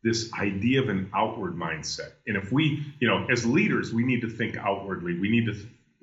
this 0.06 0.32
idea 0.34 0.80
of 0.80 0.88
an 0.88 1.10
outward 1.16 1.56
mindset. 1.56 2.12
And 2.28 2.38
if 2.38 2.52
we, 2.52 2.86
you 3.00 3.08
know, 3.08 3.26
as 3.28 3.44
leaders, 3.44 3.92
we 3.92 4.04
need 4.04 4.22
to 4.22 4.30
think 4.30 4.56
outwardly. 4.56 5.20
We 5.20 5.30
need 5.30 5.48
to 5.48 5.56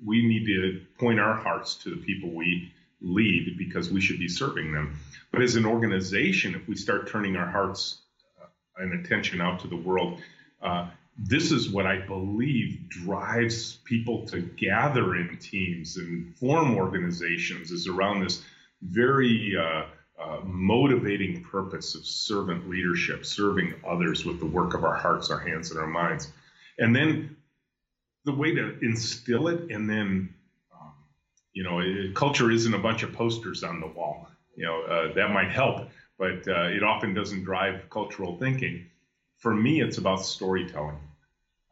we 0.05 0.27
need 0.27 0.45
to 0.47 0.81
point 0.99 1.21
our 1.21 1.37
hearts 1.37 1.77
to 1.77 1.91
the 1.91 1.97
people 1.97 2.31
we 2.31 2.73
lead 3.01 3.57
because 3.57 3.91
we 3.91 4.01
should 4.01 4.19
be 4.19 4.27
serving 4.27 4.73
them. 4.73 4.99
But 5.31 5.43
as 5.43 5.55
an 5.55 5.65
organization, 5.65 6.57
if 6.57 6.67
we 6.67 6.75
start 6.75 7.09
turning 7.09 7.37
our 7.37 7.49
hearts 7.49 8.03
uh, 8.43 8.83
and 8.83 9.05
attention 9.05 9.41
out 9.41 9.61
to 9.61 9.69
the 9.69 9.77
world, 9.77 10.21
uh, 10.61 10.89
this 11.17 11.53
is 11.53 11.71
what 11.71 11.87
I 11.87 12.05
believe 12.05 12.89
drives 12.89 13.75
people 13.85 14.27
to 14.27 14.41
gather 14.41 15.15
in 15.15 15.39
teams 15.39 15.97
and 15.97 16.37
form 16.39 16.75
organizations 16.75 17.71
is 17.71 17.87
around 17.87 18.25
this 18.25 18.43
very 18.83 19.55
uh, 19.57 19.85
uh, 20.23 20.41
motivating 20.45 21.43
purpose 21.43 21.95
of 21.95 22.07
servant 22.07 22.69
leadership, 22.69 23.27
serving 23.27 23.75
others 23.87 24.25
with 24.25 24.39
the 24.39 24.47
work 24.47 24.75
of 24.75 24.85
our 24.85 24.95
hearts, 24.95 25.31
our 25.31 25.39
hands, 25.39 25.71
and 25.71 25.81
our 25.81 25.87
minds. 25.87 26.33
And 26.79 26.95
then 26.95 27.37
the 28.25 28.33
way 28.33 28.55
to 28.55 28.79
instill 28.83 29.49
it, 29.49 29.71
and 29.71 29.89
then, 29.89 30.33
um, 30.73 30.93
you 31.53 31.65
know, 31.65 31.81
it, 31.81 32.15
culture 32.15 32.51
isn't 32.51 32.75
a 32.75 32.79
bunch 32.79 33.03
of 33.03 33.13
posters 33.13 33.65
on 33.65 33.81
the 33.81 33.87
wall. 33.87 34.29
You 34.55 34.67
know, 34.67 34.83
uh, 34.83 35.15
that 35.15 35.31
might 35.31 35.51
help, 35.51 35.89
but 36.19 36.47
uh, 36.47 36.69
it 36.69 36.83
often 36.83 37.15
doesn't 37.15 37.45
drive 37.45 37.89
cultural 37.91 38.39
thinking. 38.39 38.87
For 39.39 39.53
me, 39.53 39.81
it's 39.81 39.99
about 39.99 40.25
storytelling. 40.25 40.99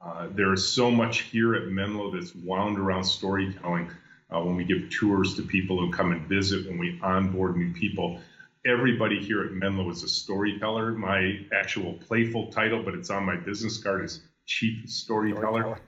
Uh, 0.04 0.28
there 0.30 0.52
is 0.52 0.66
so 0.66 0.90
much 0.90 1.20
here 1.20 1.54
at 1.54 1.68
Menlo 1.68 2.10
that's 2.10 2.34
wound 2.34 2.78
around 2.78 3.04
storytelling. 3.04 3.90
Uh, 4.30 4.40
when 4.40 4.56
we 4.56 4.64
give 4.64 4.88
tours 4.90 5.34
to 5.34 5.42
people 5.42 5.78
who 5.78 5.92
come 5.92 6.12
and 6.12 6.22
visit, 6.26 6.66
when 6.66 6.78
we 6.78 6.98
onboard 7.02 7.56
new 7.56 7.72
people, 7.72 8.20
everybody 8.66 9.22
here 9.22 9.42
at 9.44 9.52
Menlo 9.52 9.90
is 9.90 10.02
a 10.02 10.08
storyteller. 10.08 10.92
My 10.92 11.40
actual 11.52 11.94
playful 11.94 12.52
title, 12.52 12.82
but 12.82 12.94
it's 12.94 13.10
on 13.10 13.24
my 13.24 13.36
business 13.36 13.78
card, 13.78 14.04
is 14.04 14.20
Chief 14.46 14.88
Storyteller. 14.88 15.62
storyteller. 15.62 15.80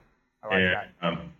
Like 0.50 0.88
and, 1.02 1.18
um, 1.18 1.32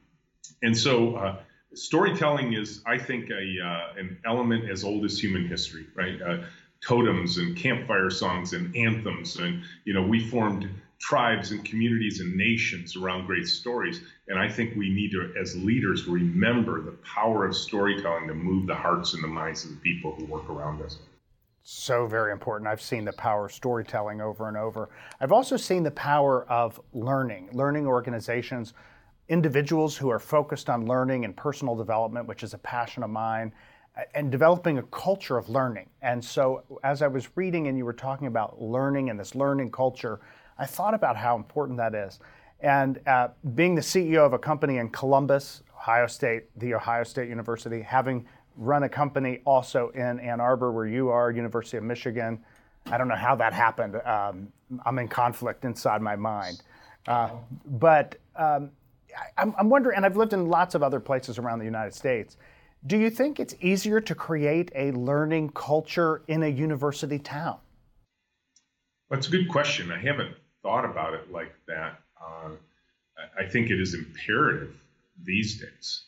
and 0.62 0.76
so 0.76 1.16
uh, 1.16 1.36
storytelling 1.74 2.52
is, 2.52 2.82
I 2.86 2.98
think, 2.98 3.30
a 3.30 3.66
uh, 3.66 3.98
an 3.98 4.18
element 4.26 4.70
as 4.70 4.84
old 4.84 5.04
as 5.04 5.18
human 5.18 5.48
history, 5.48 5.86
right? 5.94 6.20
Uh, 6.20 6.38
totems 6.86 7.38
and 7.38 7.56
campfire 7.56 8.10
songs 8.10 8.52
and 8.52 8.74
anthems, 8.76 9.36
and 9.36 9.62
you 9.84 9.94
know, 9.94 10.02
we 10.02 10.28
formed 10.28 10.68
tribes 11.00 11.50
and 11.50 11.64
communities 11.64 12.20
and 12.20 12.36
nations 12.36 12.94
around 12.96 13.26
great 13.26 13.48
stories. 13.48 14.02
And 14.28 14.38
I 14.38 14.48
think 14.48 14.76
we 14.76 14.88
need 14.88 15.10
to, 15.10 15.34
as 15.36 15.56
leaders, 15.56 16.06
remember 16.06 16.80
the 16.80 16.92
power 17.02 17.44
of 17.44 17.56
storytelling 17.56 18.28
to 18.28 18.34
move 18.34 18.68
the 18.68 18.76
hearts 18.76 19.14
and 19.14 19.24
the 19.24 19.28
minds 19.28 19.64
of 19.64 19.70
the 19.70 19.76
people 19.78 20.14
who 20.14 20.26
work 20.26 20.48
around 20.48 20.80
us 20.80 20.98
so 21.62 22.06
very 22.06 22.32
important. 22.32 22.68
I've 22.68 22.82
seen 22.82 23.04
the 23.04 23.12
power 23.12 23.46
of 23.46 23.52
storytelling 23.52 24.20
over 24.20 24.48
and 24.48 24.56
over. 24.56 24.90
I've 25.20 25.32
also 25.32 25.56
seen 25.56 25.82
the 25.82 25.92
power 25.92 26.44
of 26.50 26.80
learning, 26.92 27.50
learning 27.52 27.86
organizations, 27.86 28.74
individuals 29.28 29.96
who 29.96 30.10
are 30.10 30.18
focused 30.18 30.68
on 30.68 30.86
learning 30.86 31.24
and 31.24 31.36
personal 31.36 31.76
development, 31.76 32.26
which 32.26 32.42
is 32.42 32.52
a 32.52 32.58
passion 32.58 33.02
of 33.02 33.10
mine, 33.10 33.52
and 34.14 34.32
developing 34.32 34.78
a 34.78 34.82
culture 34.84 35.36
of 35.36 35.48
learning. 35.48 35.88
And 36.00 36.24
so, 36.24 36.64
as 36.82 37.02
I 37.02 37.06
was 37.06 37.28
reading 37.36 37.68
and 37.68 37.78
you 37.78 37.84
were 37.84 37.92
talking 37.92 38.26
about 38.26 38.60
learning 38.60 39.10
and 39.10 39.20
this 39.20 39.34
learning 39.34 39.70
culture, 39.70 40.20
I 40.58 40.66
thought 40.66 40.94
about 40.94 41.16
how 41.16 41.36
important 41.36 41.78
that 41.78 41.94
is. 41.94 42.18
And 42.60 43.00
uh, 43.06 43.28
being 43.54 43.74
the 43.74 43.82
CEO 43.82 44.24
of 44.24 44.32
a 44.32 44.38
company 44.38 44.78
in 44.78 44.88
Columbus, 44.88 45.62
Ohio 45.76 46.06
State, 46.06 46.44
the 46.58 46.74
Ohio 46.74 47.04
State 47.04 47.28
University, 47.28 47.82
having 47.82 48.26
run 48.56 48.82
a 48.82 48.88
company 48.88 49.40
also 49.44 49.90
in 49.94 50.20
Ann 50.20 50.40
Arbor, 50.40 50.72
where 50.72 50.86
you 50.86 51.08
are, 51.08 51.30
University 51.30 51.76
of 51.76 51.84
Michigan. 51.84 52.42
I 52.86 52.98
don't 52.98 53.08
know 53.08 53.16
how 53.16 53.34
that 53.36 53.52
happened. 53.52 53.96
Um, 54.04 54.52
I'm 54.84 54.98
in 54.98 55.08
conflict 55.08 55.64
inside 55.64 56.02
my 56.02 56.16
mind. 56.16 56.62
Uh, 57.06 57.30
but 57.66 58.16
um, 58.36 58.70
I, 59.36 59.42
I'm 59.42 59.68
wondering, 59.68 59.96
and 59.96 60.06
I've 60.06 60.16
lived 60.16 60.32
in 60.32 60.48
lots 60.48 60.74
of 60.74 60.82
other 60.82 61.00
places 61.00 61.38
around 61.38 61.58
the 61.58 61.64
United 61.64 61.94
States. 61.94 62.36
Do 62.86 62.98
you 62.98 63.10
think 63.10 63.38
it's 63.38 63.54
easier 63.60 64.00
to 64.00 64.14
create 64.14 64.72
a 64.74 64.90
learning 64.92 65.50
culture 65.50 66.22
in 66.26 66.42
a 66.42 66.48
university 66.48 67.18
town? 67.18 67.58
That's 69.10 69.28
a 69.28 69.30
good 69.30 69.48
question. 69.48 69.92
I 69.92 69.98
haven't 69.98 70.34
thought 70.62 70.84
about 70.84 71.14
it 71.14 71.30
like 71.30 71.54
that. 71.68 72.00
Uh, 72.20 72.50
I 73.38 73.46
think 73.48 73.70
it 73.70 73.80
is 73.80 73.94
imperative 73.94 74.74
these 75.22 75.60
days 75.60 76.06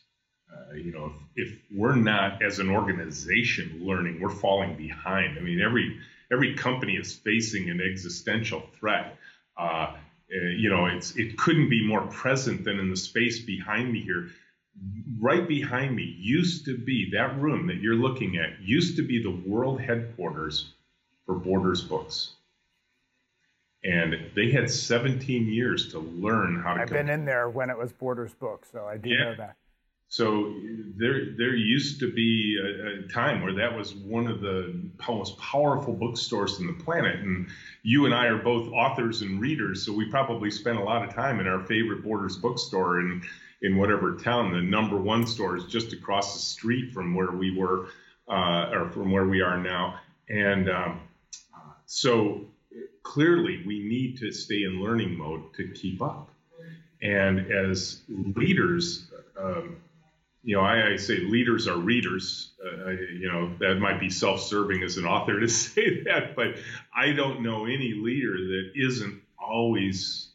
uh, 0.55 0.73
you 0.73 0.91
know, 0.91 1.13
if, 1.35 1.51
if, 1.51 1.59
we're 1.71 1.95
not 1.95 2.41
as 2.43 2.59
an 2.59 2.69
organization 2.69 3.81
learning, 3.81 4.19
we're 4.21 4.29
falling 4.29 4.75
behind. 4.75 5.37
I 5.37 5.41
mean, 5.41 5.61
every 5.61 5.99
every 6.31 6.55
company 6.55 6.93
is 6.93 7.13
facing 7.13 7.69
an 7.69 7.81
existential 7.81 8.63
threat. 8.79 9.17
Uh, 9.57 9.61
uh, 9.63 9.95
you 10.29 10.69
know, 10.69 10.85
it's 10.85 11.15
it 11.15 11.37
couldn't 11.37 11.69
be 11.69 11.85
more 11.85 12.01
present 12.07 12.63
than 12.63 12.79
in 12.79 12.89
the 12.89 12.97
space 12.97 13.39
behind 13.39 13.91
me 13.91 14.01
here. 14.01 14.29
Right 15.19 15.47
behind 15.47 15.95
me 15.95 16.03
used 16.19 16.65
to 16.65 16.77
be 16.77 17.11
that 17.13 17.39
room 17.39 17.67
that 17.67 17.77
you're 17.77 17.95
looking 17.95 18.37
at 18.37 18.61
used 18.61 18.97
to 18.97 19.03
be 19.03 19.23
the 19.23 19.49
world 19.49 19.79
headquarters 19.79 20.73
for 21.25 21.35
Borders 21.35 21.81
Books. 21.81 22.31
And 23.83 24.31
they 24.35 24.49
had 24.51 24.69
17 24.69 25.47
years 25.47 25.91
to 25.91 25.99
learn 25.99 26.59
how 26.59 26.73
to. 26.73 26.81
I've 26.81 26.89
been 26.89 27.09
in 27.09 27.23
there 27.23 27.49
when 27.49 27.69
it 27.69 27.77
was 27.77 27.93
Borders 27.93 28.33
Books, 28.33 28.69
so 28.71 28.85
I 28.85 28.97
do 28.97 29.09
yeah. 29.09 29.23
know 29.23 29.35
that. 29.35 29.55
So 30.15 30.53
there, 30.95 31.35
there 31.37 31.57
used 31.57 31.99
to 31.99 32.09
be 32.09 32.57
a, 32.57 33.03
a, 33.03 33.07
time 33.09 33.43
where 33.43 33.51
that 33.55 33.75
was 33.75 33.93
one 33.95 34.27
of 34.27 34.39
the 34.39 34.73
most 35.09 35.37
powerful 35.39 35.91
bookstores 35.91 36.57
in 36.61 36.67
the 36.67 36.73
planet. 36.85 37.19
And 37.19 37.49
you 37.83 38.05
and 38.05 38.15
I 38.15 38.27
are 38.27 38.37
both 38.37 38.71
authors 38.71 39.23
and 39.23 39.41
readers, 39.41 39.85
so 39.85 39.91
we 39.91 40.05
probably 40.05 40.49
spent 40.51 40.77
a 40.77 40.81
lot 40.81 41.03
of 41.03 41.13
time 41.13 41.41
in 41.41 41.47
our 41.47 41.65
favorite 41.65 42.01
Borders 42.01 42.37
bookstore 42.37 43.01
in 43.01 43.23
in 43.61 43.75
whatever 43.75 44.15
town. 44.15 44.53
The 44.53 44.61
number 44.61 44.95
one 44.95 45.27
store 45.27 45.57
is 45.57 45.65
just 45.65 45.91
across 45.91 46.33
the 46.33 46.39
street 46.39 46.93
from 46.93 47.13
where 47.13 47.31
we 47.31 47.51
were, 47.51 47.89
uh, 48.29 48.69
or 48.71 48.89
from 48.91 49.11
where 49.11 49.25
we 49.25 49.41
are 49.41 49.61
now. 49.61 49.99
And 50.29 50.69
um, 50.69 51.01
so 51.87 52.45
clearly, 53.03 53.63
we 53.67 53.83
need 53.83 54.17
to 54.19 54.31
stay 54.31 54.63
in 54.63 54.81
learning 54.81 55.17
mode 55.17 55.53
to 55.55 55.67
keep 55.67 56.01
up. 56.01 56.29
And 57.01 57.51
as 57.51 57.99
leaders, 58.07 59.11
um, 59.37 59.75
you 60.45 60.55
know, 60.55 60.61
I, 60.61 60.91
I, 60.91 60.95
say 60.97 61.17
leaders 61.17 61.67
are 61.67 61.77
readers. 61.77 62.53
Uh, 62.63 62.91
you 62.91 63.31
know, 63.31 63.55
that 63.59 63.79
might 63.79 63.99
be 63.99 64.11
self-serving 64.11 64.83
as 64.83 64.97
an 64.97 65.05
author 65.05 65.39
to 65.39 65.47
say 65.49 66.03
that, 66.03 66.35
but 66.35 66.55
I 66.95 67.11
don't 67.13 67.41
know 67.41 67.65
any 67.65 67.93
leader 67.95 68.37
that 68.37 68.71
isn't 68.75 69.21
always 69.39 70.29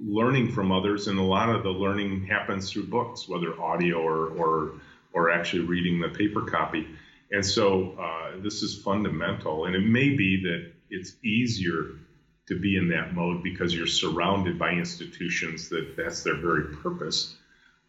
learning 0.00 0.52
from 0.52 0.70
others, 0.70 1.08
and 1.08 1.18
a 1.18 1.22
lot 1.22 1.48
of 1.48 1.62
the 1.62 1.70
learning 1.70 2.26
happens 2.26 2.70
through 2.70 2.88
books, 2.88 3.26
whether 3.26 3.58
audio 3.60 3.96
or 3.96 4.28
or, 4.38 4.72
or 5.14 5.30
actually 5.30 5.64
reading 5.64 5.98
the 6.00 6.10
paper 6.10 6.42
copy. 6.42 6.86
And 7.30 7.44
so 7.44 7.92
uh, 7.98 8.40
this 8.42 8.62
is 8.62 8.82
fundamental, 8.82 9.64
and 9.64 9.74
it 9.74 9.84
may 9.84 10.10
be 10.10 10.42
that 10.42 10.72
it's 10.90 11.16
easier 11.24 11.96
to 12.48 12.58
be 12.58 12.76
in 12.76 12.88
that 12.88 13.14
mode 13.14 13.42
because 13.42 13.74
you're 13.74 13.86
surrounded 13.86 14.58
by 14.58 14.70
institutions 14.70 15.68
that 15.70 15.94
that's 15.96 16.22
their 16.22 16.36
very 16.36 16.74
purpose. 16.76 17.36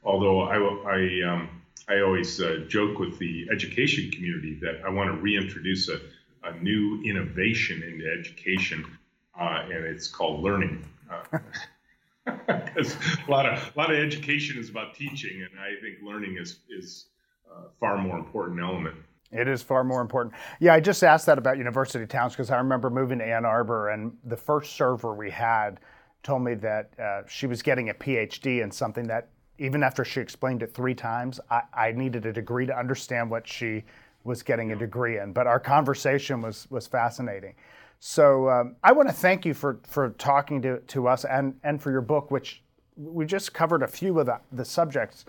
Although 0.04 0.42
I, 0.42 0.56
I, 0.56 1.30
um, 1.30 1.62
I 1.88 2.02
always 2.02 2.42
uh, 2.42 2.66
joke 2.68 3.00
with 3.00 3.20
the 3.20 3.48
education 3.52 4.12
community 4.12 4.58
that 4.62 4.82
I 4.86 4.90
want 4.90 5.10
to 5.10 5.22
reintroduce 5.22 5.90
a, 5.90 6.00
a 6.44 6.58
new 6.60 7.02
innovation 7.04 7.84
into 7.84 8.06
education, 8.20 8.86
uh, 9.40 9.64
and 9.66 9.86
it's 9.86 10.08
called 10.08 10.42
learning. 10.42 10.86
Because 12.26 12.96
uh, 12.96 13.00
a 13.28 13.32
lot 13.32 13.46
of 13.46 13.72
a 13.76 13.80
lot 13.80 13.92
of 13.92 13.98
education 13.98 14.58
is 14.58 14.70
about 14.70 14.94
teaching, 14.94 15.42
and 15.42 15.60
I 15.60 15.80
think 15.82 15.98
learning 16.04 16.38
is 16.40 16.60
is 16.70 17.08
a 17.50 17.60
uh, 17.60 17.64
far 17.80 17.98
more 17.98 18.18
important 18.18 18.60
element. 18.62 18.96
It 19.32 19.48
is 19.48 19.62
far 19.62 19.84
more 19.84 20.02
important. 20.02 20.34
Yeah, 20.60 20.74
I 20.74 20.80
just 20.80 21.04
asked 21.04 21.28
that 21.28 21.38
about 21.38 21.58
university 21.58 22.06
towns 22.08 22.34
because 22.34 22.50
I 22.50 22.58
remember 22.58 22.90
moving 22.90 23.20
to 23.20 23.26
Ann 23.26 23.46
Arbor, 23.46 23.90
and 23.90 24.14
the 24.24 24.38
first 24.38 24.76
server 24.76 25.14
we 25.14 25.30
had 25.30 25.80
told 26.24 26.44
me 26.44 26.56
that 26.56 26.92
uh, 27.00 27.22
she 27.28 27.48
was 27.48 27.62
getting 27.62 27.90
a 27.90 27.94
PhD 27.94 28.64
in 28.64 28.72
something 28.72 29.08
that, 29.08 29.30
even 29.60 29.84
after 29.84 30.04
she 30.04 30.19
explained 30.22 30.63
it 30.63 30.74
three 30.74 30.95
times, 30.95 31.39
I, 31.52 31.62
I 31.74 31.91
needed 31.91 32.26
a 32.26 32.34
degree 32.34 32.65
to 32.65 32.78
understand 32.78 33.30
what 33.30 33.48
she 33.48 33.84
was 34.24 34.41
getting 34.41 34.72
a 34.72 34.76
degree 34.76 35.19
in. 35.19 35.34
But 35.34 35.48
our 35.48 35.60
conversation 35.60 36.41
was 36.41 36.67
was 36.69 36.88
fascinating. 36.88 37.56
So 38.00 38.50
um, 38.50 38.76
I 38.84 38.93
want 38.93 39.10
to 39.10 39.13
thank 39.13 39.45
you 39.45 39.54
for 39.54 39.80
for 39.84 40.10
talking 40.12 40.62
to, 40.63 40.80
to 40.80 41.08
us 41.08 41.26
and 41.26 41.54
and 41.63 41.82
for 41.82 41.91
your 41.91 42.02
book, 42.02 42.32
which 42.32 42.63
we 42.95 43.26
just 43.26 43.54
covered 43.54 43.84
a 43.84 43.88
few 43.88 44.19
of 44.19 44.26
the, 44.26 44.39
the 44.52 44.65
subjects 44.65 45.26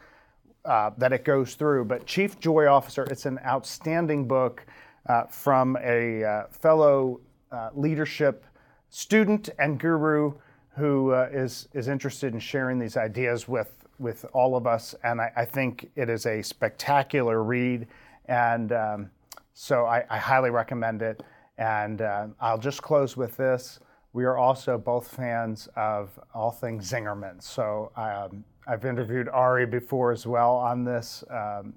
uh, 0.64 0.90
that 0.98 1.12
it 1.12 1.24
goes 1.24 1.54
through. 1.54 1.84
But 1.84 2.06
Chief 2.06 2.38
Joy 2.40 2.66
Officer, 2.66 3.04
it's 3.10 3.26
an 3.26 3.38
outstanding 3.46 4.26
book 4.26 4.66
uh, 5.08 5.24
from 5.24 5.76
a 5.82 6.24
uh, 6.24 6.46
fellow 6.50 7.20
uh, 7.52 7.70
leadership 7.74 8.44
student 8.90 9.48
and 9.58 9.78
guru 9.78 10.34
who 10.76 11.12
uh, 11.12 11.28
is 11.32 11.68
is 11.72 11.88
interested 11.88 12.32
in 12.32 12.40
sharing 12.40 12.78
these 12.78 12.96
ideas 12.96 13.48
with 13.48 13.74
with 13.98 14.24
all 14.32 14.56
of 14.56 14.66
us. 14.66 14.94
And 15.04 15.20
I, 15.20 15.30
I 15.36 15.44
think 15.44 15.90
it 15.94 16.08
is 16.08 16.26
a 16.26 16.42
spectacular 16.42 17.42
read, 17.42 17.86
and 18.26 18.72
um, 18.72 19.10
so 19.52 19.84
I, 19.84 20.04
I, 20.08 20.16
highly 20.16 20.48
recommend 20.50 21.02
it. 21.02 21.22
And 21.58 22.00
uh, 22.00 22.28
I'll 22.40 22.58
just 22.58 22.80
close 22.80 23.14
with 23.16 23.36
this. 23.36 23.80
We 24.14 24.24
are 24.24 24.38
also 24.38 24.78
both 24.78 25.08
fans 25.08 25.68
of 25.76 26.18
all 26.34 26.50
things 26.50 26.90
Zingerman. 26.90 27.42
So 27.42 27.92
um, 27.96 28.44
I've 28.66 28.84
interviewed 28.84 29.28
Ari 29.28 29.66
before 29.66 30.12
as 30.12 30.26
well 30.26 30.56
on 30.56 30.84
this. 30.84 31.22
Um, 31.30 31.74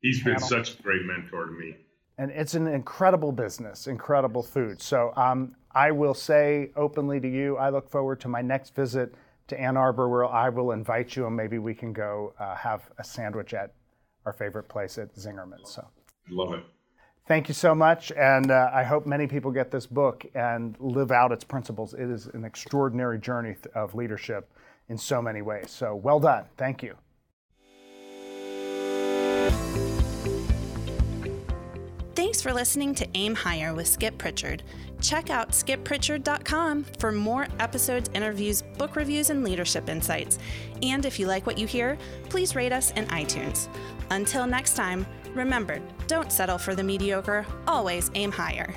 He's 0.00 0.22
been 0.24 0.38
such 0.40 0.78
a 0.78 0.82
great 0.82 1.02
mentor 1.04 1.46
to 1.46 1.52
me. 1.52 1.76
And 2.18 2.30
it's 2.32 2.54
an 2.54 2.66
incredible 2.66 3.30
business, 3.32 3.86
incredible 3.86 4.42
food. 4.42 4.82
So 4.82 5.12
um, 5.16 5.54
I 5.74 5.90
will 5.90 6.14
say 6.14 6.70
openly 6.76 7.20
to 7.20 7.28
you, 7.28 7.56
I 7.56 7.70
look 7.70 7.88
forward 7.88 8.20
to 8.20 8.28
my 8.28 8.42
next 8.42 8.74
visit 8.74 9.14
to 9.48 9.60
Ann 9.60 9.76
Arbor 9.76 10.08
where 10.08 10.26
I 10.26 10.48
will 10.48 10.72
invite 10.72 11.16
you 11.16 11.26
and 11.26 11.36
maybe 11.36 11.58
we 11.58 11.74
can 11.74 11.92
go 11.92 12.34
uh, 12.38 12.54
have 12.54 12.90
a 12.98 13.04
sandwich 13.04 13.54
at 13.54 13.74
our 14.24 14.32
favorite 14.32 14.68
place 14.68 14.98
at 14.98 15.14
Zingerman. 15.14 15.66
So 15.66 15.86
I 16.28 16.30
love 16.30 16.52
it. 16.54 16.64
Thank 17.28 17.46
you 17.46 17.54
so 17.54 17.72
much, 17.72 18.10
and 18.12 18.50
uh, 18.50 18.70
I 18.74 18.82
hope 18.82 19.06
many 19.06 19.28
people 19.28 19.52
get 19.52 19.70
this 19.70 19.86
book 19.86 20.26
and 20.34 20.76
live 20.80 21.12
out 21.12 21.30
its 21.30 21.44
principles. 21.44 21.94
It 21.94 22.10
is 22.10 22.26
an 22.26 22.44
extraordinary 22.44 23.20
journey 23.20 23.54
of 23.76 23.94
leadership 23.94 24.50
in 24.88 24.98
so 24.98 25.22
many 25.22 25.40
ways. 25.40 25.70
So 25.70 25.94
well 25.94 26.18
done. 26.18 26.46
Thank 26.56 26.82
you. 26.82 26.96
For 32.42 32.52
listening 32.52 32.92
to 32.96 33.06
Aim 33.14 33.36
Higher 33.36 33.72
with 33.72 33.86
Skip 33.86 34.18
Pritchard. 34.18 34.64
Check 35.00 35.30
out 35.30 35.52
skippritchard.com 35.52 36.82
for 36.98 37.12
more 37.12 37.46
episodes, 37.60 38.10
interviews, 38.14 38.62
book 38.78 38.96
reviews, 38.96 39.30
and 39.30 39.44
leadership 39.44 39.88
insights. 39.88 40.40
And 40.82 41.06
if 41.06 41.20
you 41.20 41.28
like 41.28 41.46
what 41.46 41.56
you 41.56 41.68
hear, 41.68 41.96
please 42.30 42.56
rate 42.56 42.72
us 42.72 42.90
in 42.96 43.06
iTunes. 43.06 43.68
Until 44.10 44.44
next 44.44 44.74
time, 44.74 45.06
remember 45.36 45.80
don't 46.08 46.32
settle 46.32 46.58
for 46.58 46.74
the 46.74 46.82
mediocre, 46.82 47.46
always 47.68 48.10
aim 48.16 48.32
higher. 48.32 48.74